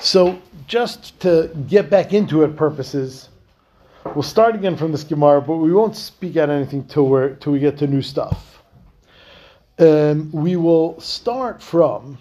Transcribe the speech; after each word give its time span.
So, 0.00 0.40
just 0.68 1.18
to 1.20 1.50
get 1.66 1.90
back 1.90 2.12
into 2.12 2.44
it 2.44 2.56
purposes, 2.56 3.30
we'll 4.04 4.22
start 4.22 4.54
again 4.54 4.76
from 4.76 4.92
this 4.92 5.02
Gemara, 5.02 5.42
but 5.42 5.56
we 5.56 5.72
won't 5.72 5.96
speak 5.96 6.36
out 6.36 6.50
anything 6.50 6.84
till, 6.84 7.08
we 7.08 7.34
till 7.40 7.52
we 7.52 7.58
get 7.58 7.76
to 7.78 7.86
new 7.88 8.02
stuff. 8.02 8.62
Um, 9.80 10.30
we 10.32 10.56
will 10.56 11.00
start 11.00 11.60
from 11.60 12.18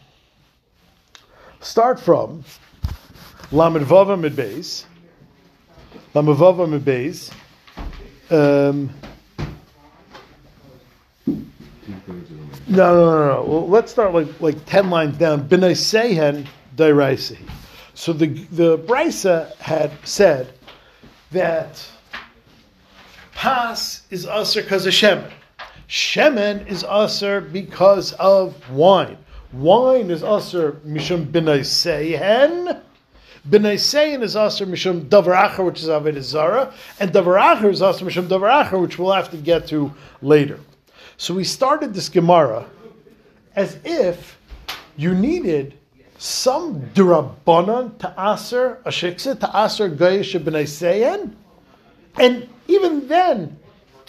start 1.60 2.00
from 2.00 2.44
Lamed 3.52 3.86
Vava 3.86 4.18
Medbeis, 4.18 4.86
Lamed 6.16 6.36
Vava 6.36 6.66
Medbeis. 6.66 7.32
Um, 8.30 8.90
no, 11.26 11.36
no, 12.68 13.06
no, 13.06 13.28
no. 13.28 13.46
Well, 13.48 13.68
let's 13.68 13.92
start 13.92 14.14
like 14.14 14.42
like 14.42 14.66
ten 14.66 14.90
lines 14.90 15.18
down. 15.18 15.48
B'nai 15.48 15.76
Sehen 15.76 16.48
Dairaisi. 16.76 17.38
So 17.98 18.14
the 18.14 18.28
the 18.28 18.78
Brisa 18.78 19.56
had 19.56 19.92
said 20.04 20.54
that 21.32 21.84
Pas 23.34 24.04
is 24.12 24.28
usher 24.28 24.62
because 24.62 24.86
of 24.86 24.94
Shemen. 24.94 25.32
Shemen 25.90 26.68
is 26.68 26.84
usher 26.84 27.42
because 27.42 28.14
of 28.14 28.70
wine. 28.70 29.18
Wine 29.52 30.12
is 30.12 30.22
usher 30.22 30.74
mishum 30.86 31.26
b'nai 31.26 31.66
Sehen. 31.66 32.84
B'nai 33.50 33.80
Sehen 33.80 34.22
is 34.22 34.36
usher 34.36 34.68
mishum 34.68 35.10
davar 35.10 35.66
which 35.66 35.82
is 35.82 35.88
Avodah 35.88 36.22
Zara, 36.22 36.72
and 37.00 37.12
davar 37.12 37.66
is 37.68 37.82
usher 37.82 38.06
mishum 38.06 38.28
davar 38.28 38.80
which 38.80 39.00
we'll 39.00 39.12
have 39.12 39.32
to 39.32 39.38
get 39.38 39.66
to 39.70 39.92
later. 40.22 40.60
So 41.18 41.34
we 41.34 41.44
started 41.44 41.96
this 41.96 42.10
Gemara 42.10 42.70
as 43.56 43.80
if 43.84 44.38
you 44.98 45.16
needed 45.16 45.74
some 46.18 46.82
drabanan 46.94 47.98
to 48.00 48.14
aser 48.18 48.80
a 48.86 48.90
shiksa 48.90 49.40
to 49.40 49.52
aser 49.54 49.90
gayish 49.90 50.40
b'nai 50.40 50.68
and 52.18 52.50
even 52.68 53.08
then, 53.08 53.58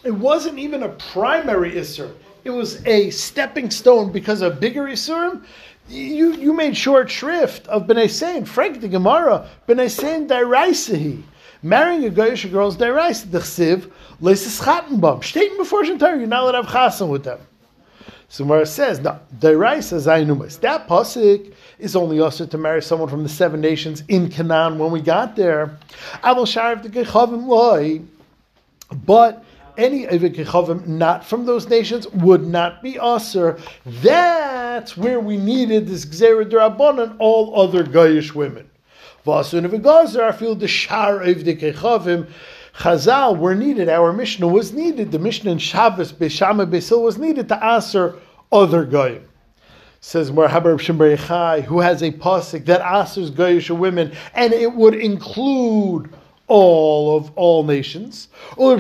it 0.02 0.12
wasn't 0.12 0.58
even 0.58 0.82
a 0.82 0.88
primary 0.88 1.72
isser. 1.72 2.12
It 2.44 2.50
was 2.50 2.84
a 2.86 3.10
stepping 3.10 3.70
stone 3.70 4.12
because 4.12 4.40
of 4.40 4.60
bigger 4.60 4.84
isurim. 4.84 5.44
You 5.88 6.34
you 6.34 6.52
made 6.52 6.76
short 6.76 7.10
shrift 7.10 7.66
of 7.68 7.86
b'nai 7.86 8.10
sein. 8.10 8.44
Frank 8.44 8.80
the 8.80 8.88
Gemara 8.88 9.48
b'nai 9.66 9.90
sein 9.90 10.28
dairaisahi. 10.28 11.22
Marrying 11.62 12.06
a 12.06 12.10
gayish 12.10 12.50
girl 12.50 12.68
is 12.68 12.76
dairaisa. 12.76 13.30
The 13.30 13.40
chsiv 13.40 13.90
leisis 14.22 14.62
chatenbam. 14.62 15.22
Stating 15.22 15.56
before 15.58 15.82
Shantar, 15.82 16.16
you're 16.18 16.26
not 16.26 16.44
allowed 16.44 16.52
to 16.52 16.68
have 16.68 16.92
chasen 16.92 17.08
with 17.08 17.24
them. 17.24 17.40
So 18.28 18.44
Gemara 18.44 18.66
says, 18.66 19.00
no, 19.00 19.18
Deraisa 19.38 19.98
Zainumas. 19.98 20.60
That 20.60 20.86
pasuk 20.86 21.52
is 21.78 21.96
only 21.96 22.20
also 22.20 22.44
to 22.44 22.58
marry 22.58 22.82
someone 22.82 23.08
from 23.08 23.22
the 23.22 23.28
seven 23.28 23.60
nations 23.60 24.04
in 24.08 24.28
Canaan 24.28 24.78
when 24.78 24.90
we 24.90 25.00
got 25.00 25.34
there. 25.34 25.78
Abel 26.22 26.44
Sharif 26.44 26.82
the 26.82 26.90
Gechavim 26.90 27.46
loy. 27.46 28.02
But 28.90 29.44
any 29.78 30.06
Evikechavim 30.06 30.86
not 30.86 31.24
from 31.24 31.46
those 31.46 31.68
nations 31.68 32.06
would 32.08 32.46
not 32.46 32.82
be 32.82 32.98
Aser. 32.98 33.58
That's 33.86 34.96
where 34.96 35.20
we 35.20 35.36
needed 35.36 35.86
this 35.86 36.04
Gzera 36.04 36.50
Drabanan, 36.50 37.16
all 37.18 37.58
other 37.58 37.84
Gayish 37.84 38.34
women. 38.34 38.68
Vasun 39.24 39.64
of 39.64 40.20
I 40.20 40.32
feel 40.32 40.54
the 40.54 40.68
Shar 40.68 41.20
Evikechavim. 41.20 42.28
Chazal 42.78 43.36
were 43.36 43.56
needed, 43.56 43.88
our 43.88 44.12
Mishnah 44.12 44.46
was 44.46 44.72
needed, 44.72 45.10
the 45.10 45.18
Mishnah 45.18 45.50
in 45.50 45.58
Shabbos, 45.58 46.12
Beshama 46.12 46.64
Besil 46.64 47.02
was 47.02 47.18
needed 47.18 47.48
to 47.48 47.64
answer 47.64 48.14
other 48.52 48.84
goyim. 48.84 49.28
Says 50.00 50.30
Marhabar 50.30 50.78
Shembrechai, 50.78 51.62
who 51.62 51.80
has 51.80 52.02
a 52.02 52.12
pasuk 52.12 52.66
that 52.66 52.80
answers 52.80 53.32
goyish 53.32 53.76
women, 53.76 54.12
and 54.32 54.52
it 54.52 54.72
would 54.72 54.94
include 54.94 56.14
all 56.46 57.16
of 57.16 57.32
all 57.34 57.64
nations. 57.64 58.28
When 58.54 58.78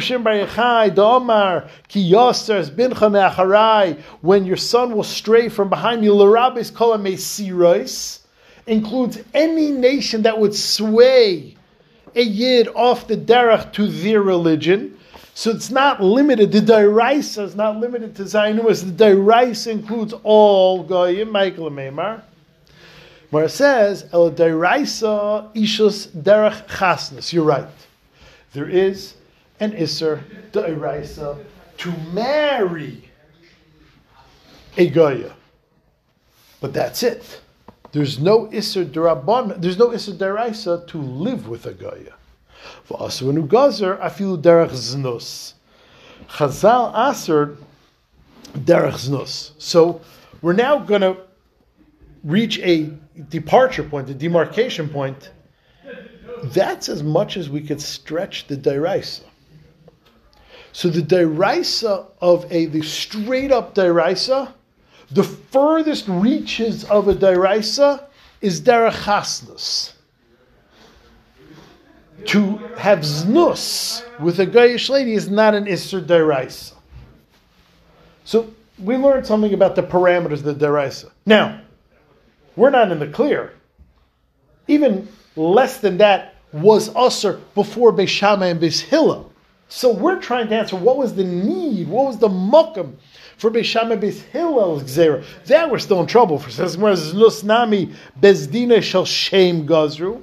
your 4.44 4.56
son 4.56 4.94
will 4.94 5.02
stray 5.02 5.48
from 5.48 5.68
behind 5.68 6.04
you, 6.04 6.12
Larabis 6.12 6.70
Kolamesirois 6.70 8.20
includes 8.68 9.18
any 9.34 9.72
nation 9.72 10.22
that 10.22 10.38
would 10.38 10.54
sway 10.54 11.57
a 12.14 12.22
yid 12.22 12.68
off 12.68 13.06
the 13.06 13.16
derech 13.16 13.72
to 13.74 13.86
their 13.86 14.22
religion. 14.22 14.98
So 15.34 15.50
it's 15.50 15.70
not 15.70 16.02
limited. 16.02 16.50
The 16.50 16.60
dairaisa 16.60 17.44
is 17.44 17.54
not 17.54 17.78
limited 17.78 18.16
to 18.16 18.24
Zionumas. 18.24 18.84
The 18.84 19.04
dairaisa 19.04 19.68
includes 19.68 20.12
all 20.24 20.82
goyim. 20.82 21.30
Michael 21.30 21.70
Meimar. 21.70 22.22
It 23.32 23.50
says 23.50 24.06
el 24.12 24.32
dairaisa 24.32 25.54
ishus 25.54 26.08
derech 26.08 26.66
chasnus. 26.66 27.32
You're 27.32 27.44
right. 27.44 27.66
There 28.52 28.68
is 28.68 29.14
an 29.60 29.76
iser 29.76 30.24
dairaisa 30.52 31.44
to 31.78 31.92
marry 32.12 33.08
a 34.76 34.88
goya, 34.88 35.34
but 36.60 36.72
that's 36.72 37.02
it. 37.02 37.40
There's 37.92 38.18
no 38.18 38.46
Isser 38.46 38.84
Darabban, 38.84 39.60
there's 39.60 39.78
no 39.78 39.88
Isser 39.88 40.16
Deraisa 40.16 40.86
to 40.88 40.98
live 40.98 41.48
with 41.48 41.64
a 41.66 41.72
Goya. 41.72 42.14
V'asunu 42.88 43.48
Gazer, 43.48 43.96
afilu 43.96 44.40
Derech 44.40 44.70
Znus. 44.70 45.54
Chazal 46.28 46.92
Aser 47.10 47.56
Derech 48.52 49.08
Znus. 49.08 49.52
So 49.58 50.00
we're 50.42 50.52
now 50.52 50.78
going 50.78 51.00
to 51.00 51.16
reach 52.24 52.58
a 52.60 52.90
departure 53.28 53.84
point, 53.84 54.10
a 54.10 54.14
demarcation 54.14 54.88
point. 54.88 55.30
That's 56.44 56.88
as 56.88 57.02
much 57.02 57.36
as 57.36 57.48
we 57.48 57.62
could 57.62 57.80
stretch 57.80 58.46
the 58.46 58.56
Deraisa. 58.56 59.22
So 60.72 60.88
the 60.88 61.00
Deraisa 61.00 62.06
of 62.20 62.46
a, 62.52 62.66
the 62.66 62.82
straight 62.82 63.50
up 63.50 63.74
Deraisa, 63.74 64.52
the 65.10 65.22
furthest 65.22 66.06
reaches 66.08 66.84
of 66.84 67.08
a 67.08 67.14
deraisa 67.14 68.04
is 68.40 68.60
derechasnus. 68.60 69.92
To 72.26 72.56
have 72.76 73.00
znus 73.00 74.02
with 74.20 74.40
a 74.40 74.46
gayish 74.46 74.90
lady 74.90 75.14
is 75.14 75.30
not 75.30 75.54
an 75.54 75.64
isser 75.64 76.04
deraisa. 76.04 76.74
So 78.24 78.52
we 78.78 78.96
learned 78.96 79.26
something 79.26 79.54
about 79.54 79.76
the 79.76 79.82
parameters 79.82 80.44
of 80.44 80.58
the 80.58 80.66
deraisa. 80.66 81.10
Now, 81.24 81.60
we're 82.56 82.70
not 82.70 82.90
in 82.90 82.98
the 82.98 83.06
clear. 83.06 83.54
Even 84.66 85.08
less 85.36 85.78
than 85.78 85.96
that 85.98 86.34
was 86.52 86.94
usher 86.94 87.40
before 87.54 87.92
Beishama 87.92 88.50
and 88.50 88.60
Beishila. 88.60 89.24
So 89.68 89.92
we're 89.92 90.20
trying 90.20 90.48
to 90.48 90.56
answer 90.56 90.76
what 90.76 90.96
was 90.96 91.14
the 91.14 91.24
need, 91.24 91.88
what 91.88 92.06
was 92.06 92.18
the 92.18 92.28
mukkam 92.28 92.94
for 93.38 93.50
Beishama 93.50 93.98
Beis 93.98 94.20
Hillel 94.20 94.80
Gzera. 94.80 95.24
That 95.46 95.70
we're 95.70 95.78
still 95.78 96.00
in 96.00 96.06
trouble 96.06 96.38
for. 96.38 96.50
Says 96.50 96.76
Nusnami 96.76 97.94
Bezdina 98.20 98.82
Shel 98.82 99.04
Shem 99.04 99.66
Gazru. 99.66 100.22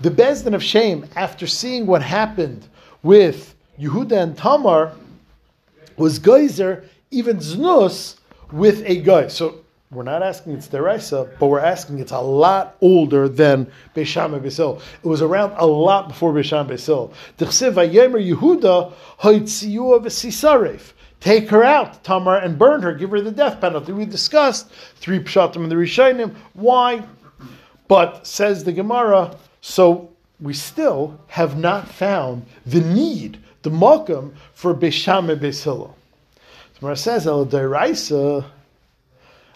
The 0.00 0.10
Bezdin 0.10 0.54
of 0.54 0.62
Shem, 0.62 1.06
after 1.16 1.46
seeing 1.46 1.86
what 1.86 2.02
happened 2.02 2.68
with 3.02 3.54
Yehuda 3.80 4.22
and 4.22 4.36
Tamar, 4.36 4.92
was 5.96 6.18
Geyser 6.18 6.84
even 7.10 7.38
Znus 7.38 8.16
with 8.52 8.82
a 8.84 8.96
guy. 8.96 9.28
So 9.28 9.60
we're 9.90 10.02
not 10.02 10.22
asking 10.22 10.54
it's 10.54 10.68
deraisa, 10.68 11.30
but 11.38 11.46
we're 11.46 11.60
asking 11.60 11.98
it's 12.00 12.12
a 12.12 12.20
lot 12.20 12.76
older 12.80 13.28
than 13.28 13.70
Beisham 13.94 14.38
Beisil. 14.40 14.80
It 15.02 15.06
was 15.06 15.22
around 15.22 15.54
a 15.56 15.66
lot 15.66 16.08
before 16.08 16.32
Beisham 16.32 16.68
Beisil. 16.68 17.12
D'chsev 17.38 17.74
vayemer 17.74 18.34
Yehuda 18.34 18.92
hoitziyua 19.20 20.04
v'sisaref. 20.04 20.92
Take 21.20 21.50
her 21.50 21.64
out, 21.64 22.04
Tamar, 22.04 22.36
and 22.36 22.58
burn 22.58 22.82
her. 22.82 22.94
Give 22.94 23.10
her 23.10 23.20
the 23.20 23.32
death 23.32 23.60
penalty. 23.60 23.92
We 23.92 24.04
discussed 24.04 24.70
three 24.96 25.18
pshatim 25.18 25.64
in 25.64 25.68
the 25.68 25.74
Rishonim. 25.74 26.34
Why? 26.54 27.02
But 27.88 28.26
says 28.26 28.64
the 28.64 28.72
Gemara. 28.72 29.36
So 29.60 30.10
we 30.40 30.54
still 30.54 31.20
have 31.26 31.58
not 31.58 31.88
found 31.88 32.46
the 32.64 32.80
need, 32.80 33.38
the 33.62 33.70
makam 33.70 34.34
for 34.54 34.74
Beisham 34.74 35.36
Beisil. 35.36 35.92
The 36.74 36.80
Gemara 36.80 36.96
says 36.96 37.26
El. 37.26 38.44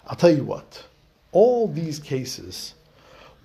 I'll 0.05 0.15
tell 0.17 0.35
you 0.35 0.43
what. 0.43 0.83
All 1.31 1.67
these 1.67 1.99
cases 1.99 2.73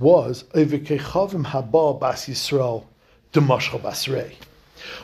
was 0.00 0.42
Evikechavim 0.54 1.46
Haba 1.46 1.98
Bas 1.98 2.26
Yisrael 2.26 2.84
Demashcha 3.32 4.34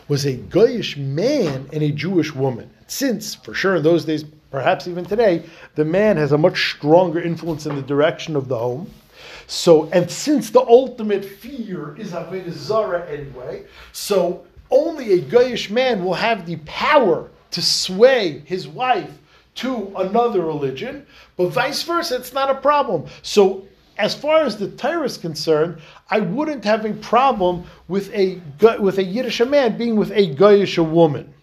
was 0.09 0.25
a 0.25 0.37
Goyish 0.37 0.97
man 0.97 1.69
and 1.73 1.83
a 1.83 1.91
Jewish 1.91 2.35
woman. 2.35 2.71
Since, 2.87 3.35
for 3.35 3.55
sure 3.55 3.77
in 3.77 3.83
those 3.83 4.05
days, 4.05 4.25
perhaps 4.51 4.87
even 4.87 5.05
today, 5.05 5.45
the 5.75 5.85
man 5.85 6.17
has 6.17 6.33
a 6.33 6.39
much 6.39 6.77
stronger 6.77 7.21
influence 7.21 7.67
in 7.67 7.77
the 7.77 7.83
direction 7.83 8.37
of 8.37 8.49
the 8.49 8.59
home. 8.59 8.91
So, 9.47 9.89
and 9.91 10.11
since 10.11 10.51
the 10.51 10.61
ultimate 10.61 11.25
fear 11.25 11.97
is 11.97 12.13
Avodah 12.13 12.53
Zara 12.53 13.07
anyway, 13.11 13.65
so 13.93 14.47
only 14.71 15.13
a 15.15 15.23
Goyish 15.23 15.71
man 15.71 16.05
will 16.05 16.15
have 16.15 16.47
the 16.47 16.57
power 16.65 17.31
to 17.51 17.63
sway 17.63 18.43
his 18.45 18.67
wife 18.67 19.11
to 19.57 19.93
another 19.97 20.43
religion, 20.43 21.07
but 21.37 21.51
vice 21.51 21.83
versa, 21.83 22.17
it's 22.17 22.33
not 22.33 22.51
a 22.51 22.55
problem. 22.55 23.07
So 23.23 23.67
as 23.99 24.15
far 24.15 24.43
as 24.43 24.57
the 24.57 24.69
Torah 24.69 25.05
is 25.05 25.17
concerned, 25.17 25.79
I 26.11 26.21
wouldn't 26.21 26.65
have 26.65 26.85
a 26.85 26.95
problem 26.95 27.65
with 27.87 28.13
a 28.13 28.41
with 28.79 28.99
a 28.99 29.05
Yiddish 29.05 29.41
man 29.41 29.77
being 29.77 29.97
with 29.97 30.11
a 30.11 30.35
Goyish 30.35 30.79
woman. 30.79 31.34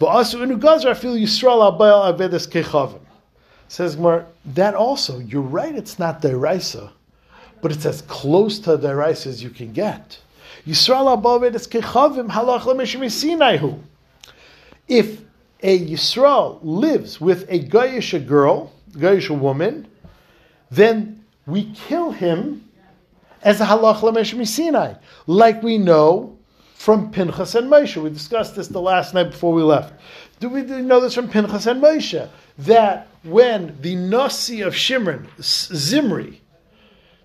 Says 0.00 0.34
Gemara, 3.96 4.26
that 4.46 4.74
also, 4.74 5.18
you're 5.18 5.42
right, 5.42 5.74
it's 5.74 5.98
not 5.98 6.22
deraisa, 6.22 6.90
but 7.60 7.70
it's 7.70 7.84
as 7.84 8.00
close 8.02 8.58
to 8.60 8.78
deraisa 8.78 9.26
as 9.26 9.42
you 9.42 9.50
can 9.50 9.74
get. 9.74 10.18
Yisrael 10.66 11.12
above 11.12 11.44
is 11.44 11.68
kechavim 11.68 12.30
halach 12.30 12.62
lemeshim 12.62 13.78
If 14.88 15.20
a 15.62 15.78
Yisrael 15.78 16.60
lives 16.62 17.20
with 17.20 17.44
a 17.50 17.60
Goyish 17.60 18.26
girl, 18.26 18.72
Goyish 18.92 19.28
woman, 19.38 19.86
then 20.70 21.22
we 21.44 21.70
kill 21.74 22.10
him 22.10 22.66
as 23.42 23.60
a 23.60 23.66
halach 23.66 24.00
lemeshim 24.00 24.98
like 25.26 25.62
we 25.62 25.76
know 25.76 26.38
from 26.80 27.10
Pinchas 27.10 27.54
and 27.54 27.70
Moshe. 27.70 28.02
We 28.02 28.08
discussed 28.08 28.56
this 28.56 28.68
the 28.68 28.80
last 28.80 29.12
night 29.12 29.32
before 29.32 29.52
we 29.52 29.62
left. 29.62 29.92
Do 30.40 30.48
we 30.48 30.62
know 30.62 30.98
this 30.98 31.14
from 31.14 31.28
Pinchas 31.28 31.66
and 31.66 31.82
Moshe? 31.82 32.26
That 32.56 33.06
when 33.22 33.76
the 33.82 33.96
Nasi 33.96 34.62
of 34.62 34.74
Shimon, 34.74 35.28
Zimri, 35.42 36.40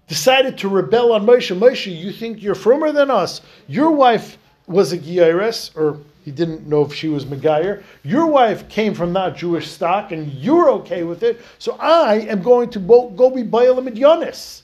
decided 0.10 0.58
to 0.58 0.68
rebel 0.68 1.14
on 1.14 1.26
Moshe, 1.26 1.58
Moshe, 1.58 1.98
you 1.98 2.12
think 2.12 2.44
you're 2.44 2.54
firmer 2.54 2.92
than 2.92 3.10
us? 3.10 3.40
Your 3.70 3.92
wife 3.92 4.38
was 4.68 4.92
a 4.92 4.98
Gyaris, 4.98 5.74
or 5.78 6.02
he 6.26 6.32
didn't 6.32 6.68
know 6.68 6.82
if 6.84 6.94
she 6.94 7.08
was 7.08 7.24
Megayer. 7.24 7.82
Your 8.04 8.28
wife 8.28 8.68
came 8.68 8.94
from 8.94 9.14
not 9.14 9.38
Jewish 9.38 9.72
stock, 9.72 10.12
and 10.12 10.34
you're 10.34 10.70
okay 10.72 11.04
with 11.04 11.24
it. 11.24 11.40
So 11.60 11.78
I 11.80 12.16
am 12.16 12.44
going 12.44 12.72
to 12.72 12.80
go 12.80 13.30
be 13.30 13.44
Baal 13.44 13.80
and 13.80 13.96
Yonis. 13.96 14.64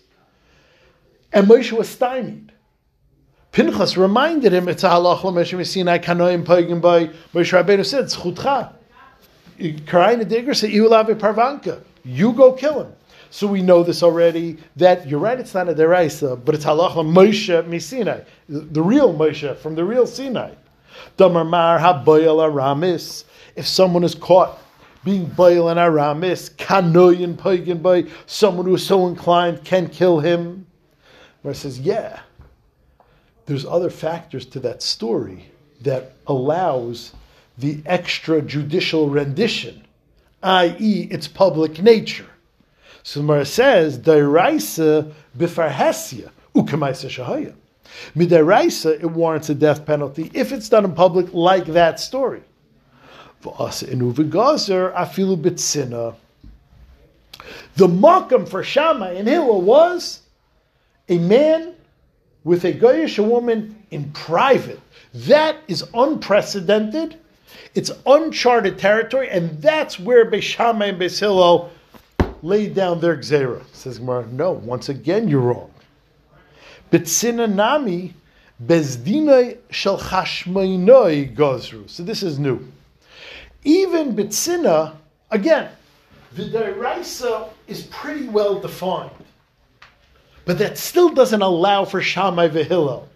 And 1.31 1.47
Moshe 1.47 1.71
was 1.71 1.87
stymied. 1.87 2.50
Pinchas 3.51 3.97
reminded 3.97 4.53
him, 4.53 4.69
it's 4.69 4.85
a 4.85 4.89
halach 4.89 5.25
l'meshem 5.25 5.65
Sinai 5.65 5.97
kanoim 5.97 6.45
pagim 6.45 6.79
by 6.79 7.07
Moshe 7.33 7.51
Rabbeinu 7.51 7.85
said, 7.85 8.05
"Zchutcha." 8.05 8.71
Karayna 9.59 10.25
Digger 10.25 10.53
said, 10.53 10.71
"You 10.71 10.89
have 10.91 11.09
a 11.09 11.15
parvanka. 11.15 11.81
You 12.05 12.31
go 12.31 12.53
kill 12.53 12.83
him." 12.83 12.93
So 13.29 13.47
we 13.47 13.61
know 13.61 13.83
this 13.83 14.03
already. 14.03 14.57
That 14.77 15.05
you're 15.05 15.19
right. 15.19 15.37
It's 15.37 15.53
not 15.53 15.67
a 15.67 15.73
deraisa, 15.73 16.39
but 16.45 16.55
it's 16.55 16.63
halach 16.63 16.93
Moshe 16.93 17.81
Sinai, 17.81 18.21
the 18.47 18.81
real 18.81 19.13
Moshe 19.13 19.57
from 19.57 19.75
the 19.75 19.83
real 19.83 20.07
Sinai. 20.07 20.51
Damar 21.17 21.77
habayal 21.79 22.41
aramis. 22.41 23.25
If 23.57 23.67
someone 23.67 24.05
is 24.05 24.15
caught 24.15 24.59
being 25.03 25.25
bail 25.25 25.67
and 25.67 25.77
aramis, 25.77 26.51
kanoyin 26.51 27.35
pagin 27.35 27.81
by 27.81 28.05
someone 28.27 28.65
who 28.65 28.75
is 28.75 28.87
so 28.87 29.07
inclined 29.07 29.65
can 29.65 29.89
kill 29.89 30.21
him. 30.21 30.67
Where 31.41 31.51
it 31.51 31.57
says, 31.57 31.81
yeah 31.81 32.21
there's 33.45 33.65
other 33.65 33.89
factors 33.89 34.45
to 34.47 34.59
that 34.59 34.81
story 34.83 35.51
that 35.81 36.13
allows 36.27 37.13
the 37.57 37.77
extrajudicial 37.77 39.13
rendition, 39.13 39.83
i.e., 40.43 41.07
its 41.11 41.27
public 41.27 41.81
nature. 41.81 42.27
So 43.03 43.21
Mara 43.21 43.45
says, 43.45 43.97
Dairaisa 43.97 45.11
bifarhesia 45.37 46.31
ukamaisa 46.55 47.09
shahaya. 47.09 47.53
Midaraisa, 48.15 48.93
it 49.01 49.11
warrants 49.11 49.49
a 49.49 49.55
death 49.55 49.85
penalty 49.85 50.31
if 50.33 50.51
it's 50.51 50.69
done 50.69 50.85
in 50.85 50.93
public 50.93 51.33
like 51.33 51.65
that 51.65 51.99
story. 51.99 52.41
afilu 53.43 55.35
bitsina. 55.41 56.15
The 57.75 57.87
makam 57.87 58.47
for 58.47 58.63
Shammai 58.63 59.13
and 59.13 59.27
Hillel 59.27 59.61
was 59.61 60.21
a 61.09 61.17
man 61.17 61.73
with 62.43 62.65
a 62.65 62.73
Goyish 62.73 63.19
woman 63.19 63.75
in 63.91 64.11
private. 64.11 64.79
That 65.13 65.57
is 65.67 65.83
unprecedented. 65.93 67.17
It's 67.75 67.91
uncharted 68.05 68.77
territory, 68.77 69.29
and 69.29 69.61
that's 69.61 69.99
where 69.99 70.29
Beishamai 70.29 70.89
and 70.89 71.01
Hillel 71.01 71.71
laid 72.41 72.73
down 72.73 72.99
their 72.99 73.17
gzera. 73.17 73.63
Says 73.73 73.99
Gemara, 73.99 74.25
no, 74.27 74.51
once 74.51 74.89
again 74.89 75.27
you're 75.27 75.41
wrong. 75.41 75.71
Bitsina 76.91 77.51
nami 77.51 78.13
bezdinai 78.65 79.57
shel 79.69 79.97
chashmainoi 79.99 81.35
gozru. 81.35 81.89
So 81.89 82.03
this 82.03 82.23
is 82.23 82.39
new. 82.39 82.59
Even 83.63 84.15
Bitsina, 84.15 84.95
again, 85.29 85.69
the 86.33 86.43
Deraisa 86.43 87.49
is 87.67 87.83
pretty 87.83 88.27
well 88.27 88.59
defined. 88.59 89.11
But 90.45 90.57
that 90.59 90.77
still 90.77 91.09
doesn't 91.09 91.41
allow 91.41 91.85
for 91.85 92.01
Shammai 92.01 92.49
Vehillel. 92.49 93.07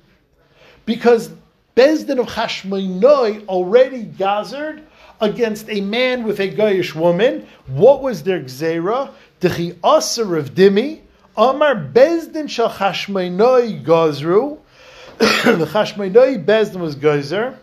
Because 0.85 1.31
Bezdin 1.75 2.19
of 2.19 2.27
Hashmoinoi 2.27 3.47
already 3.47 4.03
gathered 4.03 4.83
against 5.19 5.69
a 5.69 5.81
man 5.81 6.23
with 6.23 6.39
a 6.39 6.49
Goyish 6.49 6.93
woman. 6.95 7.47
What 7.67 8.01
was 8.01 8.23
their 8.23 8.41
gzera? 8.41 9.11
Dechi 9.41 9.75
Aser 9.83 10.37
of 10.37 10.53
Dimi. 10.53 11.01
Amar 11.35 11.75
Bezdin 11.75 12.49
shal 12.49 12.69
Hashmoinoi 12.69 13.83
gazru. 13.83 14.59
the 15.17 15.65
Hashmoinoi 15.65 16.45
Bezdin 16.45 16.79
was 16.79 16.95
Gozer. 16.95 17.57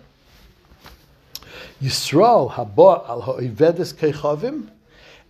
Yisrael 1.82 2.50
haba 2.52 3.08
al 3.08 3.22
ha'ivedes 3.22 3.94
kechavim. 3.94 4.68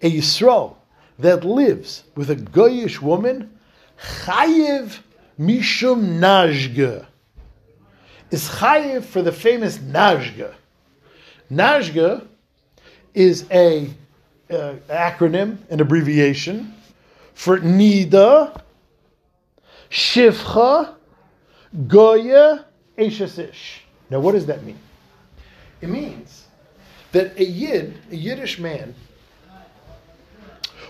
A 0.03 0.11
Yisrael 0.11 0.75
that 1.19 1.45
lives 1.45 2.03
with 2.17 2.31
a 2.31 2.37
Goyish 2.37 3.01
woman 3.01 3.51
Chayiv 4.03 4.99
Mishum 5.39 6.19
Najga 6.19 7.07
is 8.31 8.49
Chayiv 8.49 9.05
for 9.05 9.23
the 9.23 9.33
famous 9.33 9.79
Najga. 9.79 10.55
Najga 11.51 12.27
is 13.15 13.47
a 13.51 13.89
uh, 14.51 14.75
acronym, 14.89 15.59
an 15.71 15.81
abbreviation 15.81 16.75
for 17.35 17.59
Nida, 17.59 18.61
Shivcha, 19.91 20.95
Goya, 21.87 22.65
Eshesish. 22.99 23.81
Now, 24.11 24.21
what 24.21 24.33
does 24.33 24.47
that 24.47 24.65
mean? 24.65 24.79
It 25.81 25.89
means 25.89 26.47
that 27.13 27.39
a 27.39 27.45
Yid, 27.45 27.95
a 28.11 28.17
Yiddish 28.17 28.59
man, 28.59 28.95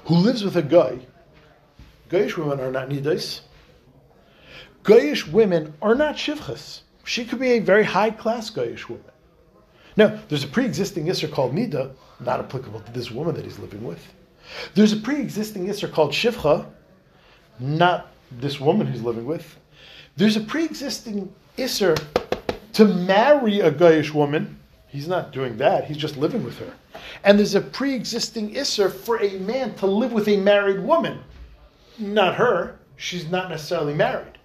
who 0.04 0.16
lives 0.16 0.42
with 0.44 0.56
a 0.56 0.62
guy 0.62 0.98
Goyish 2.12 2.36
women 2.36 2.60
are 2.60 2.70
not 2.70 2.90
nidas. 2.90 3.40
Goyish 4.84 5.32
women 5.32 5.72
are 5.80 5.94
not 5.94 6.16
shivchas. 6.16 6.82
She 7.04 7.24
could 7.24 7.40
be 7.40 7.52
a 7.52 7.58
very 7.60 7.84
high 7.84 8.10
class 8.10 8.50
Goyish 8.50 8.86
woman. 8.86 9.06
Now, 9.96 10.20
there's 10.28 10.44
a 10.44 10.48
pre 10.48 10.66
existing 10.66 11.06
Isser 11.06 11.32
called 11.32 11.54
Nida, 11.54 11.94
not 12.20 12.38
applicable 12.38 12.80
to 12.80 12.92
this 12.92 13.10
woman 13.10 13.34
that 13.34 13.44
he's 13.44 13.58
living 13.58 13.82
with. 13.82 14.06
There's 14.74 14.92
a 14.92 14.98
pre 14.98 15.20
existing 15.20 15.68
Isser 15.68 15.90
called 15.90 16.12
Shivcha, 16.12 16.66
not 17.58 18.08
this 18.30 18.60
woman 18.60 18.92
he's 18.92 19.02
living 19.02 19.24
with. 19.24 19.56
There's 20.16 20.36
a 20.36 20.40
pre 20.40 20.66
existing 20.66 21.32
Isser 21.56 21.98
to 22.74 22.84
marry 22.84 23.60
a 23.60 23.70
Goyish 23.70 24.12
woman. 24.12 24.58
He's 24.86 25.08
not 25.08 25.32
doing 25.32 25.56
that, 25.56 25.86
he's 25.86 25.96
just 25.96 26.18
living 26.18 26.44
with 26.44 26.58
her. 26.58 26.74
And 27.24 27.38
there's 27.38 27.54
a 27.54 27.62
pre 27.62 27.94
existing 27.94 28.52
Isser 28.54 28.92
for 28.92 29.18
a 29.22 29.38
man 29.38 29.74
to 29.76 29.86
live 29.86 30.12
with 30.12 30.28
a 30.28 30.36
married 30.36 30.80
woman. 30.80 31.18
Not 31.98 32.34
her. 32.36 32.78
She's 32.96 33.28
not 33.30 33.50
necessarily 33.50 33.94
married. 33.94 34.38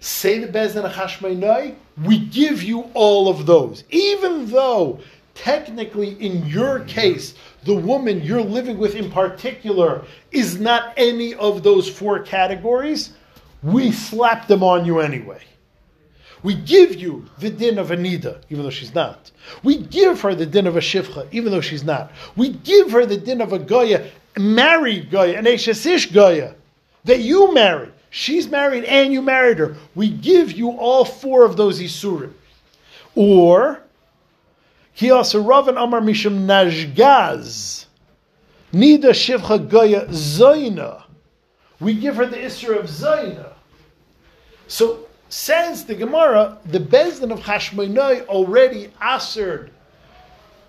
Say 0.00 0.38
the 0.38 0.46
Bezdin 0.46 0.90
Achashmeinai, 0.90 1.74
we 2.04 2.18
give 2.18 2.62
you 2.62 2.90
all 2.94 3.28
of 3.28 3.46
those. 3.46 3.84
Even 3.90 4.50
though, 4.50 5.00
technically, 5.34 6.10
in 6.20 6.46
your 6.46 6.80
case, 6.80 7.34
the 7.64 7.74
woman 7.74 8.22
you're 8.22 8.42
living 8.42 8.78
with 8.78 8.94
in 8.94 9.10
particular 9.10 10.04
is 10.32 10.60
not 10.60 10.92
any 10.96 11.34
of 11.34 11.62
those 11.62 11.88
four 11.88 12.20
categories, 12.20 13.14
we 13.62 13.90
slap 13.90 14.46
them 14.46 14.62
on 14.62 14.84
you 14.84 15.00
anyway. 15.00 15.42
We 16.42 16.54
give 16.54 16.94
you 16.94 17.24
the 17.38 17.50
din 17.50 17.78
of 17.78 17.88
Anida, 17.88 18.40
even 18.50 18.62
though 18.62 18.70
she's 18.70 18.94
not. 18.94 19.30
We 19.64 19.78
give 19.78 20.20
her 20.20 20.34
the 20.34 20.46
din 20.46 20.66
of 20.66 20.76
a 20.76 20.80
Shivcha, 20.80 21.26
even 21.32 21.50
though 21.50 21.60
she's 21.60 21.82
not. 21.82 22.12
We 22.36 22.50
give 22.50 22.92
her 22.92 23.06
the 23.06 23.16
din 23.16 23.40
of 23.40 23.52
a 23.52 23.58
Goya, 23.58 24.08
married 24.38 25.10
Goya, 25.10 25.38
an 25.38 25.44
Eshesish 25.44 26.12
Goya, 26.12 26.54
that 27.04 27.20
you 27.20 27.52
married. 27.54 27.92
She's 28.10 28.48
married 28.48 28.84
and 28.84 29.12
you 29.12 29.22
married 29.22 29.58
her. 29.58 29.76
We 29.94 30.10
give 30.10 30.52
you 30.52 30.70
all 30.70 31.04
four 31.04 31.44
of 31.44 31.56
those 31.56 31.80
Isurim. 31.80 32.32
Or, 33.14 33.82
he 34.92 35.08
Kiyasa 35.08 35.44
Ravan 35.44 35.82
Amar 35.82 36.00
Misham 36.00 36.46
Najgaz, 36.46 37.86
Nida 38.72 39.10
Shivcha 39.10 39.68
Goya 39.68 40.06
Zaina. 40.06 41.02
We 41.80 41.94
give 41.94 42.16
her 42.16 42.26
the 42.26 42.36
Isra 42.36 42.78
of 42.78 42.86
Zaina. 42.86 43.52
So, 44.68 45.06
says 45.28 45.84
the 45.84 45.94
Gemara, 45.94 46.58
the 46.64 46.80
Bezdin 46.80 47.32
of 47.32 47.40
Hashmonai 47.40 48.26
already 48.26 48.90
answered 49.00 49.70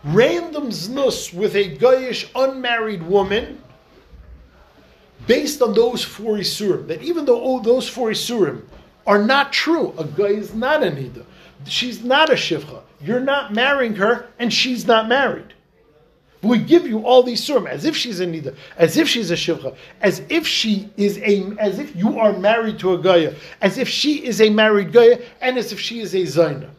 random 0.03 0.69
znus 0.69 1.33
with 1.33 1.55
a 1.55 1.75
goyish 1.77 2.29
unmarried 2.35 3.03
woman, 3.03 3.61
based 5.25 5.61
on 5.61 5.73
those 5.73 6.03
four 6.03 6.37
Isurim, 6.37 6.87
that 6.87 7.01
even 7.01 7.25
though 7.25 7.41
oh, 7.41 7.59
those 7.59 7.87
four 7.89 8.11
Isurim 8.11 8.63
are 9.05 9.21
not 9.23 9.51
true, 9.53 9.93
a 9.97 10.03
guy 10.03 10.25
is 10.25 10.53
not 10.53 10.83
a 10.83 10.87
Nida, 10.91 11.25
she's 11.65 12.03
not 12.03 12.29
a 12.29 12.33
Shivcha, 12.33 12.81
you're 13.01 13.19
not 13.19 13.53
marrying 13.53 13.95
her, 13.95 14.27
and 14.39 14.53
she's 14.53 14.85
not 14.85 15.07
married. 15.07 15.53
We 16.43 16.59
give 16.59 16.87
you 16.87 17.03
all 17.05 17.23
these 17.23 17.41
surim 17.45 17.67
as 17.67 17.83
if 17.85 17.95
she's 17.95 18.19
a 18.19 18.25
nida, 18.25 18.55
as 18.77 18.95
if 18.95 19.07
she's 19.07 19.31
a 19.31 19.35
shivcha, 19.35 19.75
as 20.01 20.21
if 20.29 20.45
she 20.45 20.89
is 20.95 21.17
a, 21.17 21.51
as 21.57 21.79
if 21.79 21.95
you 21.95 22.19
are 22.19 22.31
married 22.37 22.77
to 22.79 22.93
a 22.93 22.97
gaya, 22.97 23.33
as 23.61 23.77
if 23.77 23.89
she 23.89 24.23
is 24.23 24.39
a 24.39 24.49
married 24.49 24.91
gaya, 24.91 25.19
and 25.41 25.57
as 25.57 25.71
if 25.71 25.79
she 25.79 25.99
is 25.99 26.13
a 26.13 26.19
zaina. 26.19 26.69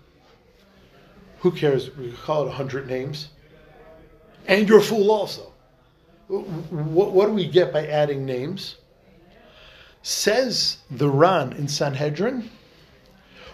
Who 1.40 1.52
cares? 1.52 1.94
We 1.96 2.12
call 2.12 2.44
it 2.44 2.48
a 2.48 2.52
hundred 2.52 2.88
names, 2.88 3.28
and 4.46 4.68
you're 4.68 4.78
a 4.78 4.82
fool 4.82 5.10
also. 5.10 5.52
What, 6.28 7.12
what 7.12 7.26
do 7.26 7.32
we 7.32 7.46
get 7.46 7.72
by 7.72 7.86
adding 7.86 8.26
names? 8.26 8.76
Says 10.02 10.78
the 10.90 11.08
Ran 11.08 11.52
in 11.52 11.68
Sanhedrin, 11.68 12.50